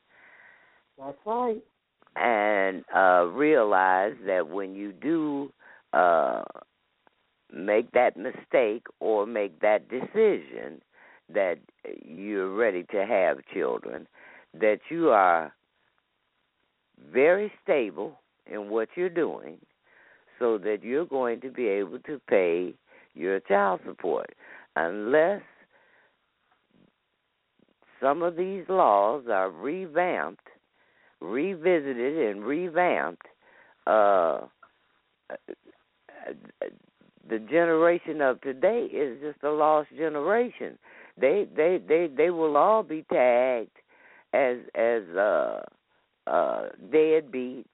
That's 0.99 1.19
right 1.27 1.63
and 2.17 2.85
uh, 2.95 3.25
realize 3.33 4.15
that 4.27 4.49
when 4.49 4.75
you 4.75 4.93
do 4.93 5.53
uh, 5.93 6.43
make 7.53 7.91
that 7.93 8.17
mistake 8.17 8.85
or 9.01 9.27
make 9.27 9.61
that 9.61 9.89
decision 9.89 10.81
that 11.33 11.57
you're 12.05 12.55
ready 12.55 12.85
to 12.91 13.05
have 13.07 13.39
children, 13.53 14.07
that 14.53 14.79
you 14.91 15.11
are 15.11 15.53
very 17.13 17.53
stable 17.63 18.21
in 18.51 18.69
what 18.69 18.89
you're 18.95 19.09
doing 19.09 19.57
so 20.39 20.59
that 20.59 20.79
you're 20.83 21.07
going 21.07 21.41
to 21.41 21.51
be 21.51 21.67
able 21.67 21.99
to 22.01 22.21
pay 22.29 22.75
your 23.15 23.41
child 23.41 23.81
support 23.87 24.35
unless 24.77 25.43
some 28.05 28.23
of 28.23 28.37
these 28.37 28.65
laws 28.69 29.25
are 29.31 29.51
revamped 29.51 30.47
revisited 31.25 32.37
and 32.37 32.45
revamped, 32.45 33.27
uh, 33.87 34.41
the 37.29 37.39
generation 37.51 38.21
of 38.21 38.41
today 38.43 38.87
is 38.93 39.19
just 39.21 39.43
a 39.43 39.51
lost 39.51 39.89
generation. 39.97 40.79
They 41.19 41.47
they 41.57 41.81
they 41.87 42.09
they 42.15 42.31
will 42.31 42.57
all 42.57 42.83
be 42.83 43.05
tagged 43.11 43.71
as 44.33 44.59
as 44.75 45.03
uh 45.17 45.61
uh 46.27 46.69
deadbeats 46.93 47.65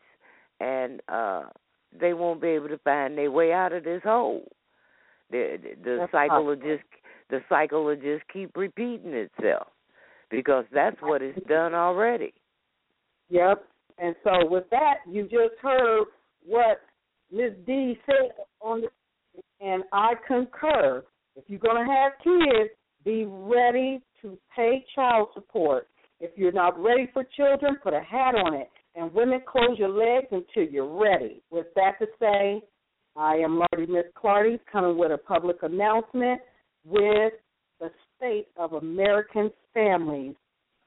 and 0.61 1.01
uh 1.09 1.45
they 1.99 2.13
won't 2.13 2.41
be 2.41 2.49
able 2.49 2.69
to 2.69 2.79
find 2.79 3.19
their 3.19 3.31
way 3.31 3.53
out 3.53 3.73
of 3.73 3.85
this 3.85 4.03
hole. 4.05 4.45
The 5.31 5.59
the 5.83 5.97
that's 6.01 6.13
cycle 6.13 6.29
possible. 6.29 6.47
will 6.47 6.57
just 6.57 6.85
the 7.31 7.41
cycle 7.49 7.85
will 7.85 7.97
just 7.97 8.25
keep 8.33 8.57
repeating 8.57 9.15
itself 9.15 9.69
because 10.31 10.65
that's 10.73 10.97
what 11.01 11.23
it's 11.23 11.39
done 11.47 11.75
already. 11.75 12.33
Yep. 13.29 13.65
And 13.99 14.15
so 14.25 14.47
with 14.49 14.65
that, 14.71 14.99
you 15.09 15.25
just 15.25 15.59
heard 15.61 16.05
what 16.47 16.81
Ms. 17.33 17.53
D 17.67 17.99
said 18.07 18.33
on 18.61 18.83
the, 18.83 18.89
and 19.61 19.85
I 19.93 20.15
concur. 20.27 21.05
If 21.37 21.45
you're 21.49 21.61
going 21.61 21.87
to 21.87 21.93
have 21.93 22.13
kids, 22.23 22.71
be 23.05 23.25
ready 23.27 24.01
to 24.23 24.39
pay 24.55 24.85
child 24.95 25.29
support. 25.35 25.89
If 26.19 26.31
you're 26.37 26.53
not 26.53 26.79
ready 26.83 27.09
for 27.13 27.25
children, 27.37 27.77
put 27.83 27.95
a 27.95 28.01
hat 28.01 28.35
on 28.35 28.55
it. 28.55 28.69
And 28.95 29.13
women, 29.15 29.41
close 29.47 29.79
your 29.79 29.89
legs 29.89 30.27
until 30.31 30.71
you're 30.71 30.99
ready. 30.99 31.43
With 31.51 31.67
that 31.77 31.93
to 32.01 32.07
say, 32.19 32.63
I 33.17 33.37
am 33.37 33.59
Marty 33.59 33.87
Miss 33.91 34.05
Clardy 34.21 34.59
coming 34.71 34.99
with 34.99 35.13
a 35.13 35.19
public 35.19 35.63
announcement 35.63 36.41
with 36.85 37.33
the 37.79 37.91
state 38.21 38.49
of 38.57 38.75
American 38.75 39.51
families. 39.75 40.35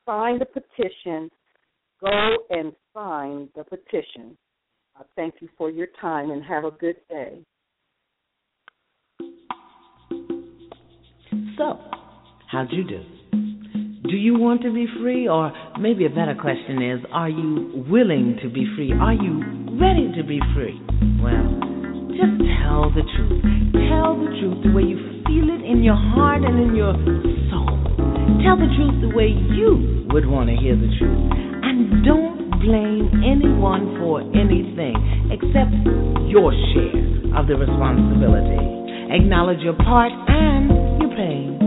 Sign 0.06 0.38
the 0.38 0.46
petition 0.46 1.30
Go 2.04 2.38
and 2.50 2.74
sign 2.94 3.48
the 3.56 3.64
petition. 3.64 4.38
I 4.98 5.04
thank 5.16 5.36
you 5.40 5.48
for 5.58 5.70
your 5.70 5.88
time 6.02 6.32
and 6.32 6.44
have 6.44 6.66
a 6.66 6.72
good 6.72 6.98
day. 7.10 7.40
So, 11.58 11.80
how'd 12.52 12.72
you 12.72 12.84
do? 12.84 13.04
Do 14.10 14.18
you 14.18 14.38
want 14.38 14.64
to 14.64 14.74
be 14.74 14.86
free? 15.00 15.30
Or 15.30 15.54
maybe 15.80 16.06
a 16.06 16.10
better 16.10 16.36
question 16.40 16.82
is, 16.82 17.00
are 17.14 17.30
you 17.30 17.86
willing 17.90 18.38
to 18.44 18.50
be 18.50 18.66
free? 18.76 18.92
Are 18.92 19.14
you 19.14 19.40
ready 19.80 20.12
to 20.18 20.24
be 20.28 20.42
free? 20.54 20.78
Well, 21.24 21.56
just 22.10 22.36
tell 22.60 22.92
the 22.92 23.04
truth. 23.16 23.44
Tell 23.88 24.20
the 24.20 24.28
truth 24.42 24.64
the 24.66 24.74
way 24.76 24.84
you 24.84 25.13
feel 25.34 25.50
it 25.50 25.66
in 25.66 25.82
your 25.82 25.98
heart 25.98 26.46
and 26.46 26.62
in 26.62 26.78
your 26.78 26.94
soul. 27.50 27.74
Tell 28.46 28.54
the 28.54 28.70
truth 28.78 29.02
the 29.02 29.10
way 29.18 29.34
you 29.34 30.06
would 30.14 30.30
want 30.30 30.54
to 30.54 30.56
hear 30.56 30.78
the 30.78 30.94
truth. 31.02 31.26
And 31.66 32.06
don't 32.06 32.62
blame 32.62 33.10
anyone 33.26 33.98
for 33.98 34.22
anything 34.38 34.94
except 35.34 35.74
your 36.30 36.54
share 36.54 37.34
of 37.34 37.50
the 37.50 37.58
responsibility. 37.58 38.62
Acknowledge 39.10 39.66
your 39.66 39.74
part 39.82 40.14
and 40.14 41.02
your 41.02 41.10
pain, 41.18 41.58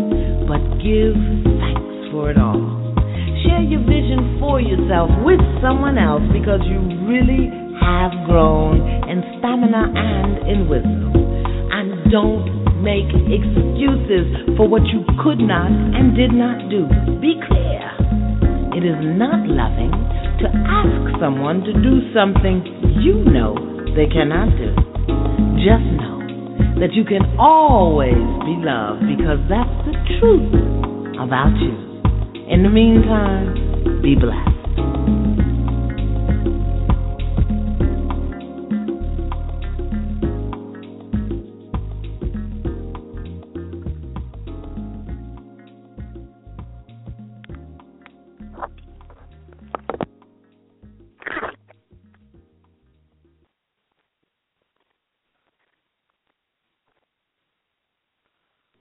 but 0.47 0.63
give 0.79 1.19
thanks 1.59 2.15
for 2.15 2.31
it 2.31 2.39
all. 2.39 2.63
Share 3.43 3.67
your 3.67 3.83
vision 3.83 4.39
for 4.39 4.63
yourself 4.63 5.11
with 5.27 5.43
someone 5.59 5.99
else 5.99 6.23
because 6.31 6.63
you 6.71 6.79
really 7.11 7.51
have 7.83 8.15
grown 8.31 8.79
in 9.11 9.27
stamina 9.43 9.91
and 9.91 10.47
in 10.47 10.59
wisdom. 10.71 11.11
And 11.75 12.11
don't 12.15 12.56
make 12.87 13.11
excuses 13.27 14.55
for 14.55 14.71
what 14.71 14.87
you 14.87 15.03
could 15.19 15.43
not 15.43 15.75
and 15.75 16.15
did 16.15 16.31
not 16.31 16.71
do. 16.71 16.87
Be 17.19 17.35
clear. 17.43 17.83
It 18.79 18.87
is 18.87 18.95
not 19.19 19.43
loving 19.43 19.91
to 20.39 20.47
ask 20.47 21.19
someone 21.19 21.67
to 21.67 21.73
do 21.83 21.99
something 22.15 22.63
you 23.03 23.27
know 23.27 23.59
they 23.99 24.07
cannot 24.07 24.55
do. 24.55 24.71
Just 25.59 25.83
know 25.99 26.23
that 26.79 26.95
you 26.95 27.03
can 27.03 27.27
always 27.41 28.23
be 28.47 28.55
loved 28.63 29.03
because 29.11 29.43
that's 29.51 29.79
the 29.83 29.97
truth 30.23 30.55
about 31.19 31.59
you. 31.59 31.75
In 32.47 32.63
the 32.63 32.71
meantime, 32.71 33.99
be 34.01 34.15
blessed. 34.15 34.56